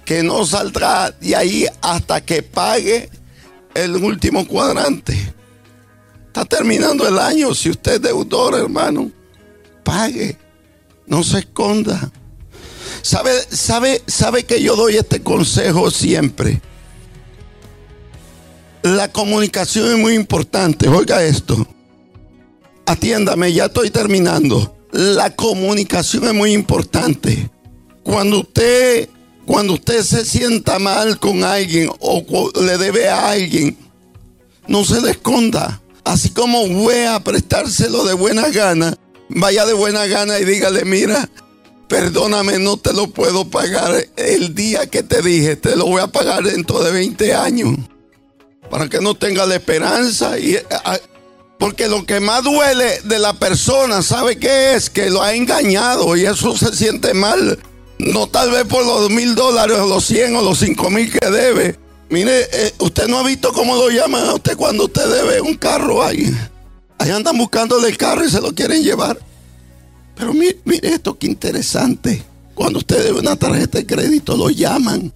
que 0.05 0.23
no 0.23 0.45
saldrá 0.45 1.11
de 1.11 1.35
ahí 1.35 1.67
hasta 1.81 2.21
que 2.21 2.43
pague 2.43 3.11
el 3.75 3.97
último 3.97 4.47
cuadrante. 4.47 5.35
Está 6.27 6.45
terminando 6.45 7.07
el 7.07 7.19
año. 7.19 7.55
Si 7.55 7.71
usted 7.71 7.95
es 7.95 8.03
deudor, 8.03 8.55
hermano, 8.55 9.11
pague. 9.83 10.37
No 11.07 11.23
se 11.23 11.41
esconda. 11.41 12.11
¿Sabe, 13.03 13.33
sabe, 13.51 14.03
sabe 14.07 14.45
que 14.45 14.63
yo 14.63 14.77
doy 14.77 14.97
este 14.97 15.23
consejo 15.23 15.91
siempre? 15.91 16.61
La 18.85 19.11
comunicación 19.11 19.93
es 19.93 19.97
muy 19.97 20.13
importante. 20.13 20.91
Oiga 20.91 21.25
esto. 21.25 21.67
Atiéndame, 22.85 23.51
ya 23.51 23.65
estoy 23.65 23.89
terminando. 23.89 24.77
La 24.93 25.35
comunicación 25.35 26.25
es 26.25 26.35
muy 26.35 26.53
importante. 26.53 27.51
Cuando 28.03 28.41
usted, 28.41 29.09
cuando 29.47 29.73
usted 29.73 30.03
se 30.03 30.27
sienta 30.27 30.79
mal 30.79 31.19
con 31.19 31.45
alguien 31.45 31.89
o 31.99 32.51
le 32.61 32.77
debe 32.77 33.09
a 33.09 33.31
alguien, 33.31 33.75
no 34.69 34.85
se 34.85 35.01
le 35.01 35.13
esconda. 35.13 35.81
Así 36.05 36.29
como 36.29 36.67
fue 36.83 37.09
a 37.09 37.25
prestárselo 37.25 38.05
de 38.05 38.13
buena 38.13 38.51
gana, 38.51 38.99
vaya 39.31 39.65
de 39.65 39.73
buena 39.73 40.05
gana 40.05 40.39
y 40.39 40.45
dígale, 40.45 40.85
mira, 40.85 41.31
perdóname, 41.89 42.59
no 42.59 42.77
te 42.77 42.93
lo 42.93 43.07
puedo 43.07 43.49
pagar 43.49 44.09
el 44.17 44.55
día 44.55 44.91
que 44.91 45.03
te 45.03 45.23
dije, 45.23 45.57
te 45.57 45.75
lo 45.75 45.87
voy 45.87 46.03
a 46.03 46.09
pagar 46.09 46.43
dentro 46.45 46.85
de 46.85 46.93
20 46.93 47.35
años 47.35 47.79
para 48.71 48.89
que 48.89 49.01
no 49.01 49.15
tenga 49.15 49.47
la 49.47 49.57
esperanza. 49.57 50.39
Y, 50.39 50.59
porque 51.59 51.89
lo 51.89 52.05
que 52.05 52.21
más 52.21 52.43
duele 52.43 53.01
de 53.05 53.19
la 53.19 53.33
persona, 53.35 54.03
¿sabe 54.03 54.39
qué 54.39 54.75
es? 54.75 54.91
Que 54.91 55.11
lo 55.11 55.23
ha 55.23 55.35
engañado 55.35 56.17
y 56.17 56.27
eso 56.27 56.57
se 56.57 56.75
siente 56.75 57.15
mal. 57.15 57.59
No 57.99 58.27
tal 58.27 58.51
vez 58.51 58.65
por 58.65 58.85
los 58.85 59.11
mil 59.11 59.35
dólares 59.35 59.79
o 59.79 59.87
los 59.87 60.05
cien 60.05 60.35
o 60.37 60.43
los 60.43 60.59
cinco 60.59 60.91
mil 60.91 61.11
que 61.11 61.31
debe. 61.31 61.79
Mire, 62.11 62.49
eh, 62.53 62.75
usted 62.79 63.09
no 63.09 63.19
ha 63.19 63.23
visto 63.23 63.53
cómo 63.53 63.77
lo 63.77 63.89
llaman 63.89 64.29
a 64.29 64.35
usted 64.35 64.57
cuando 64.57 64.85
usted 64.85 65.07
debe 65.09 65.41
un 65.41 65.57
carro 65.57 66.03
ahí. 66.03 66.35
Ahí 66.99 67.11
andan 67.11 67.39
buscándole 67.39 67.89
el 67.89 67.97
carro 67.97 68.25
y 68.25 68.31
se 68.31 68.41
lo 68.41 68.55
quieren 68.55 68.83
llevar. 68.83 69.19
Pero 70.17 70.33
mire, 70.35 70.59
mire 70.65 70.89
esto, 70.89 71.19
qué 71.19 71.27
interesante. 71.27 72.23
Cuando 72.55 72.79
usted 72.79 73.03
debe 73.03 73.21
una 73.21 73.37
tarjeta 73.37 73.79
de 73.79 73.87
crédito, 73.87 74.37
lo 74.37 74.51
llaman 74.51 75.13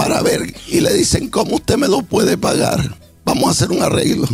para 0.00 0.22
ver 0.22 0.54
y 0.66 0.80
le 0.80 0.94
dicen 0.94 1.28
cómo 1.28 1.56
usted 1.56 1.76
me 1.76 1.86
lo 1.86 2.00
puede 2.00 2.38
pagar. 2.38 2.96
Vamos 3.22 3.48
a 3.48 3.50
hacer 3.50 3.70
un 3.70 3.82
arreglo. 3.82 4.26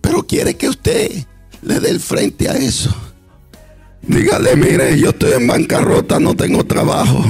Pero 0.00 0.26
quiere 0.26 0.56
que 0.56 0.68
usted 0.68 1.24
le 1.62 1.78
dé 1.78 1.90
el 1.90 2.00
frente 2.00 2.48
a 2.48 2.54
eso. 2.54 2.92
Dígale, 4.02 4.56
mire, 4.56 4.98
yo 4.98 5.10
estoy 5.10 5.34
en 5.34 5.46
bancarrota, 5.46 6.18
no 6.18 6.34
tengo 6.34 6.66
trabajo. 6.66 7.24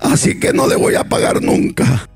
Así 0.00 0.38
que 0.38 0.52
no 0.52 0.66
le 0.66 0.76
voy 0.76 0.96
a 0.96 1.08
pagar 1.08 1.40
nunca. 1.40 2.06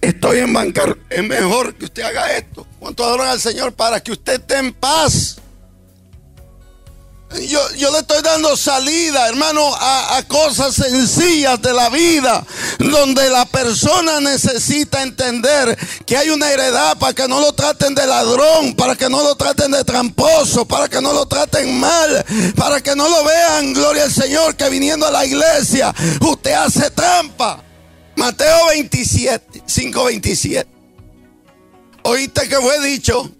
Estoy 0.00 0.38
en 0.38 0.52
bancarrota. 0.52 1.00
Es 1.08 1.22
mejor 1.22 1.76
que 1.76 1.84
usted 1.84 2.02
haga 2.02 2.36
esto. 2.36 2.66
¿Cuánto 2.80 3.04
adoran 3.04 3.28
al 3.28 3.38
Señor 3.38 3.74
para 3.74 4.00
que 4.00 4.10
usted 4.10 4.40
esté 4.40 4.58
en 4.58 4.72
paz? 4.72 5.40
Yo, 7.40 7.90
le 7.90 7.98
estoy 7.98 8.22
dando 8.22 8.56
salida, 8.56 9.26
hermano, 9.28 9.74
a, 9.74 10.22
cosas 10.28 10.74
sencillas 10.74 11.60
de 11.62 11.72
la 11.72 11.88
vida, 11.88 12.44
donde 12.78 13.28
la 13.30 13.46
persona 13.46 14.20
necesita 14.20 15.02
entender 15.02 15.76
que 16.04 16.16
hay 16.16 16.30
una 16.30 16.50
heredad 16.50 16.98
para 16.98 17.14
que 17.14 17.26
no 17.26 17.40
lo 17.40 17.52
traten 17.52 17.94
de 17.94 18.06
ladrón, 18.06 18.74
para 18.74 18.96
que 18.96 19.08
no 19.08 19.22
lo 19.22 19.34
traten 19.34 19.70
de 19.70 19.82
tramposo, 19.82 20.66
para 20.66 20.88
que 20.88 21.00
no 21.00 21.12
lo 21.12 21.26
traten 21.26 21.80
mal, 21.80 22.24
para 22.54 22.80
que 22.80 22.94
no 22.94 23.08
lo 23.08 23.24
vean, 23.24 23.72
gloria 23.72 24.04
al 24.04 24.12
Señor, 24.12 24.54
que 24.54 24.68
viniendo 24.68 25.06
a 25.06 25.10
la 25.10 25.24
iglesia 25.24 25.94
usted 26.20 26.52
hace 26.52 26.90
trampa. 26.90 27.62
Mateo 28.16 28.66
27, 28.68 29.62
5, 29.66 30.04
27. 30.04 30.70
Oíste 32.04 32.48
que 32.48 32.56
fue 32.56 32.80
dicho 32.80 33.30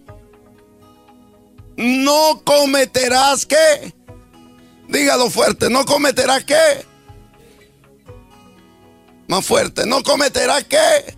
no 1.76 2.42
cometerás 2.44 3.46
qué. 3.46 3.94
Dígalo 4.88 5.30
fuerte, 5.30 5.70
no 5.70 5.84
cometerás 5.84 6.44
qué. 6.44 6.86
Más 9.28 9.44
fuerte, 9.44 9.86
no 9.86 10.02
cometerás 10.02 10.64
qué. 10.64 11.16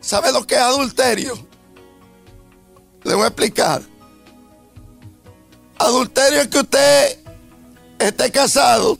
¿Sabe 0.00 0.32
lo 0.32 0.46
que 0.46 0.54
es 0.54 0.60
adulterio? 0.60 1.46
Le 3.04 3.14
voy 3.14 3.24
a 3.24 3.28
explicar. 3.28 3.82
Adulterio 5.78 6.40
es 6.40 6.48
que 6.48 6.58
usted 6.58 7.18
esté 7.98 8.30
casado 8.30 8.98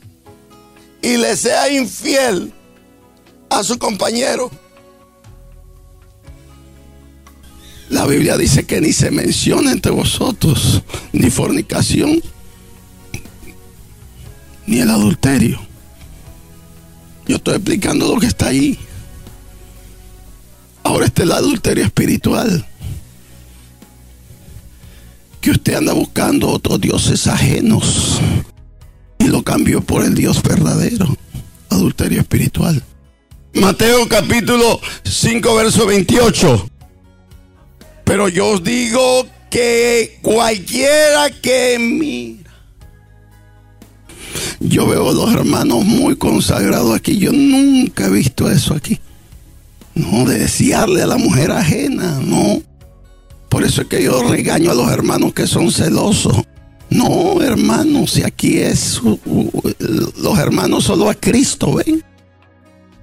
y 1.02 1.16
le 1.16 1.36
sea 1.36 1.70
infiel 1.70 2.52
a 3.50 3.62
su 3.64 3.78
compañero. 3.78 4.50
La 7.90 8.06
Biblia 8.06 8.36
dice 8.38 8.64
que 8.64 8.80
ni 8.80 8.92
se 8.92 9.10
menciona 9.10 9.72
entre 9.72 9.90
vosotros 9.90 10.82
ni 11.12 11.28
fornicación, 11.28 12.22
ni 14.66 14.78
el 14.78 14.88
adulterio. 14.88 15.60
Yo 17.26 17.36
estoy 17.36 17.56
explicando 17.56 18.14
lo 18.14 18.20
que 18.20 18.28
está 18.28 18.46
ahí. 18.46 18.78
Ahora 20.84 21.06
está 21.06 21.24
el 21.24 21.32
adulterio 21.32 21.84
espiritual. 21.84 22.64
Que 25.40 25.50
usted 25.50 25.74
anda 25.74 25.92
buscando 25.92 26.48
otros 26.48 26.80
dioses 26.80 27.26
ajenos 27.26 28.20
y 29.18 29.24
lo 29.24 29.42
cambió 29.42 29.80
por 29.80 30.04
el 30.04 30.14
Dios 30.14 30.42
verdadero. 30.44 31.06
Adulterio 31.70 32.20
espiritual. 32.20 32.84
Mateo 33.54 34.08
capítulo 34.08 34.80
5, 35.02 35.54
verso 35.56 35.86
28. 35.86 36.70
Pero 38.10 38.28
yo 38.28 38.48
os 38.48 38.64
digo 38.64 39.24
que 39.48 40.18
cualquiera 40.20 41.30
que 41.30 41.78
mira. 41.78 42.50
Yo 44.58 44.88
veo 44.88 45.10
a 45.10 45.12
los 45.12 45.32
hermanos 45.32 45.84
muy 45.84 46.16
consagrados 46.16 46.92
aquí. 46.92 47.18
Yo 47.18 47.30
nunca 47.30 48.06
he 48.06 48.10
visto 48.10 48.50
eso 48.50 48.74
aquí. 48.74 48.98
No, 49.94 50.24
de 50.24 50.40
desearle 50.40 51.02
a 51.02 51.06
la 51.06 51.18
mujer 51.18 51.52
ajena, 51.52 52.18
no. 52.20 52.60
Por 53.48 53.62
eso 53.62 53.82
es 53.82 53.86
que 53.86 54.02
yo 54.02 54.28
regaño 54.28 54.72
a 54.72 54.74
los 54.74 54.90
hermanos 54.90 55.32
que 55.32 55.46
son 55.46 55.70
celosos. 55.70 56.34
No, 56.88 57.40
hermanos, 57.40 58.10
si 58.10 58.24
aquí 58.24 58.58
es 58.58 59.00
los 60.16 60.36
hermanos 60.36 60.82
solo 60.82 61.08
a 61.08 61.14
Cristo, 61.14 61.74
ven. 61.74 62.02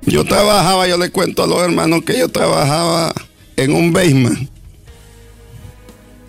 Yo 0.01 0.26
trabajaba, 0.26 0.86
yo 0.86 0.97
le 0.97 1.12
cuento 1.12 1.45
a 1.45 1.47
los 1.47 1.62
hermanos 1.62 2.01
que 2.03 2.20
yo 2.20 2.28
trabajaba 2.28 3.14
en 3.55 3.72
un 3.72 3.93
basement 3.93 4.57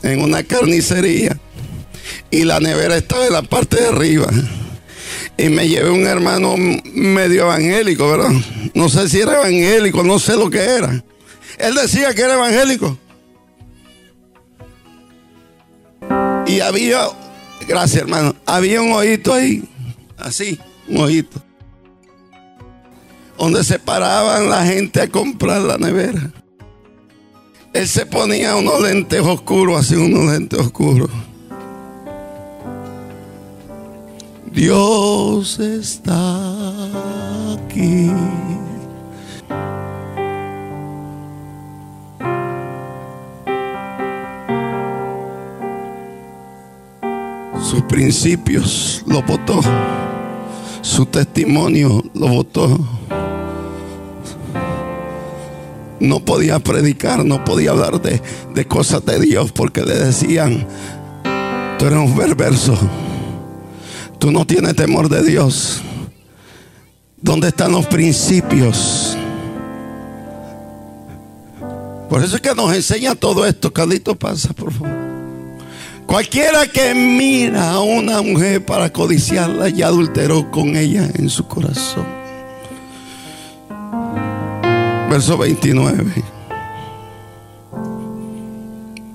en 0.02 0.22
una 0.22 0.42
carnicería 0.42 1.38
y 2.30 2.44
la 2.44 2.60
nevera 2.60 2.96
estaba 2.96 3.26
en 3.26 3.32
la 3.32 3.42
parte 3.42 3.80
de 3.80 3.88
arriba. 3.88 4.28
Y 5.36 5.48
me 5.48 5.68
llevé 5.68 5.90
un 5.90 6.06
hermano 6.06 6.56
medio 6.56 7.42
evangélico, 7.42 8.10
¿verdad? 8.10 8.32
No 8.74 8.88
sé 8.88 9.08
si 9.08 9.20
era 9.20 9.36
evangélico, 9.36 10.02
no 10.02 10.18
sé 10.18 10.36
lo 10.36 10.50
que 10.50 10.58
era. 10.58 11.04
Él 11.58 11.74
decía 11.74 12.12
que 12.14 12.22
era 12.22 12.34
evangélico. 12.34 12.98
Y 16.46 16.60
había, 16.60 17.02
gracias 17.68 18.02
hermano, 18.02 18.34
había 18.46 18.80
un 18.80 18.92
ojito 18.92 19.34
ahí, 19.34 19.62
así, 20.16 20.58
un 20.88 20.98
ojito, 21.02 21.42
donde 23.36 23.62
se 23.64 23.78
paraban 23.78 24.48
la 24.48 24.64
gente 24.64 25.02
a 25.02 25.08
comprar 25.08 25.60
la 25.60 25.76
nevera. 25.76 26.32
Él 27.78 27.86
se 27.86 28.04
ponía 28.06 28.56
unos 28.56 28.80
lentes 28.82 29.20
oscuros, 29.20 29.78
así 29.78 29.94
unos 29.94 30.32
lentes 30.32 30.58
oscuros. 30.58 31.08
Dios 34.50 35.60
está 35.60 36.26
aquí. 37.54 38.10
Sus 47.62 47.82
principios 47.82 49.04
lo 49.06 49.22
votó. 49.22 49.60
Su 50.82 51.06
testimonio 51.06 52.02
lo 52.12 52.26
votó. 52.26 52.76
No 56.00 56.24
podía 56.24 56.58
predicar, 56.58 57.24
no 57.24 57.44
podía 57.44 57.70
hablar 57.70 58.00
de, 58.00 58.22
de 58.54 58.64
cosas 58.66 59.04
de 59.04 59.20
Dios 59.20 59.52
porque 59.52 59.82
le 59.82 59.96
decían, 59.96 60.66
tú 61.78 61.86
eres 61.86 61.98
un 61.98 62.16
perverso. 62.16 62.78
Tú 64.18 64.30
no 64.32 64.46
tienes 64.46 64.74
temor 64.74 65.08
de 65.08 65.22
Dios. 65.22 65.80
¿Dónde 67.20 67.48
están 67.48 67.72
los 67.72 67.86
principios? 67.86 69.16
Por 72.08 72.24
eso 72.24 72.36
es 72.36 72.42
que 72.42 72.54
nos 72.54 72.74
enseña 72.74 73.14
todo 73.14 73.46
esto. 73.46 73.72
Carlito, 73.72 74.14
pasa, 74.14 74.52
por 74.52 74.72
favor. 74.72 74.96
Cualquiera 76.06 76.66
que 76.66 76.94
mira 76.94 77.72
a 77.72 77.80
una 77.80 78.22
mujer 78.22 78.64
para 78.64 78.90
codiciarla 78.90 79.68
ya 79.68 79.88
adulteró 79.88 80.50
con 80.50 80.74
ella 80.74 81.06
en 81.14 81.28
su 81.28 81.46
corazón. 81.46 82.17
Verso 85.18 85.36
29. 85.36 86.22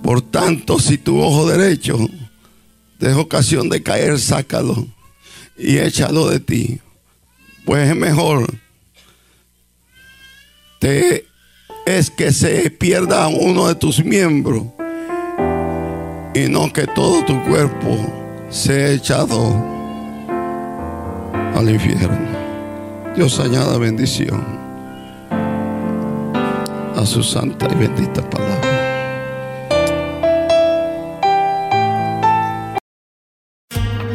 Por 0.03 0.21
tanto, 0.21 0.77
si 0.77 0.97
tu 0.97 1.17
ojo 1.17 1.47
derecho 1.47 1.97
deja 2.99 3.17
ocasión 3.19 3.69
de 3.69 3.81
caer, 3.81 4.19
sácalo 4.19 4.85
y 5.57 5.77
échalo 5.77 6.27
de 6.27 6.41
ti. 6.41 6.81
Pues 7.63 7.89
es 7.89 7.95
mejor 7.95 8.53
te, 10.79 11.25
es 11.85 12.09
que 12.09 12.33
se 12.33 12.69
pierda 12.69 13.29
uno 13.29 13.69
de 13.69 13.75
tus 13.75 14.03
miembros 14.03 14.63
y 16.35 16.49
no 16.49 16.73
que 16.73 16.85
todo 16.85 17.23
tu 17.23 17.41
cuerpo 17.43 18.45
sea 18.49 18.91
echado 18.91 19.55
al 21.55 21.69
infierno. 21.69 22.27
Dios 23.15 23.39
añada 23.39 23.77
bendición 23.77 24.62
a 27.03 27.05
su 27.05 27.21
santa 27.21 27.67
y 27.69 27.75
bendita 27.75 28.21
palabra. 28.29 28.62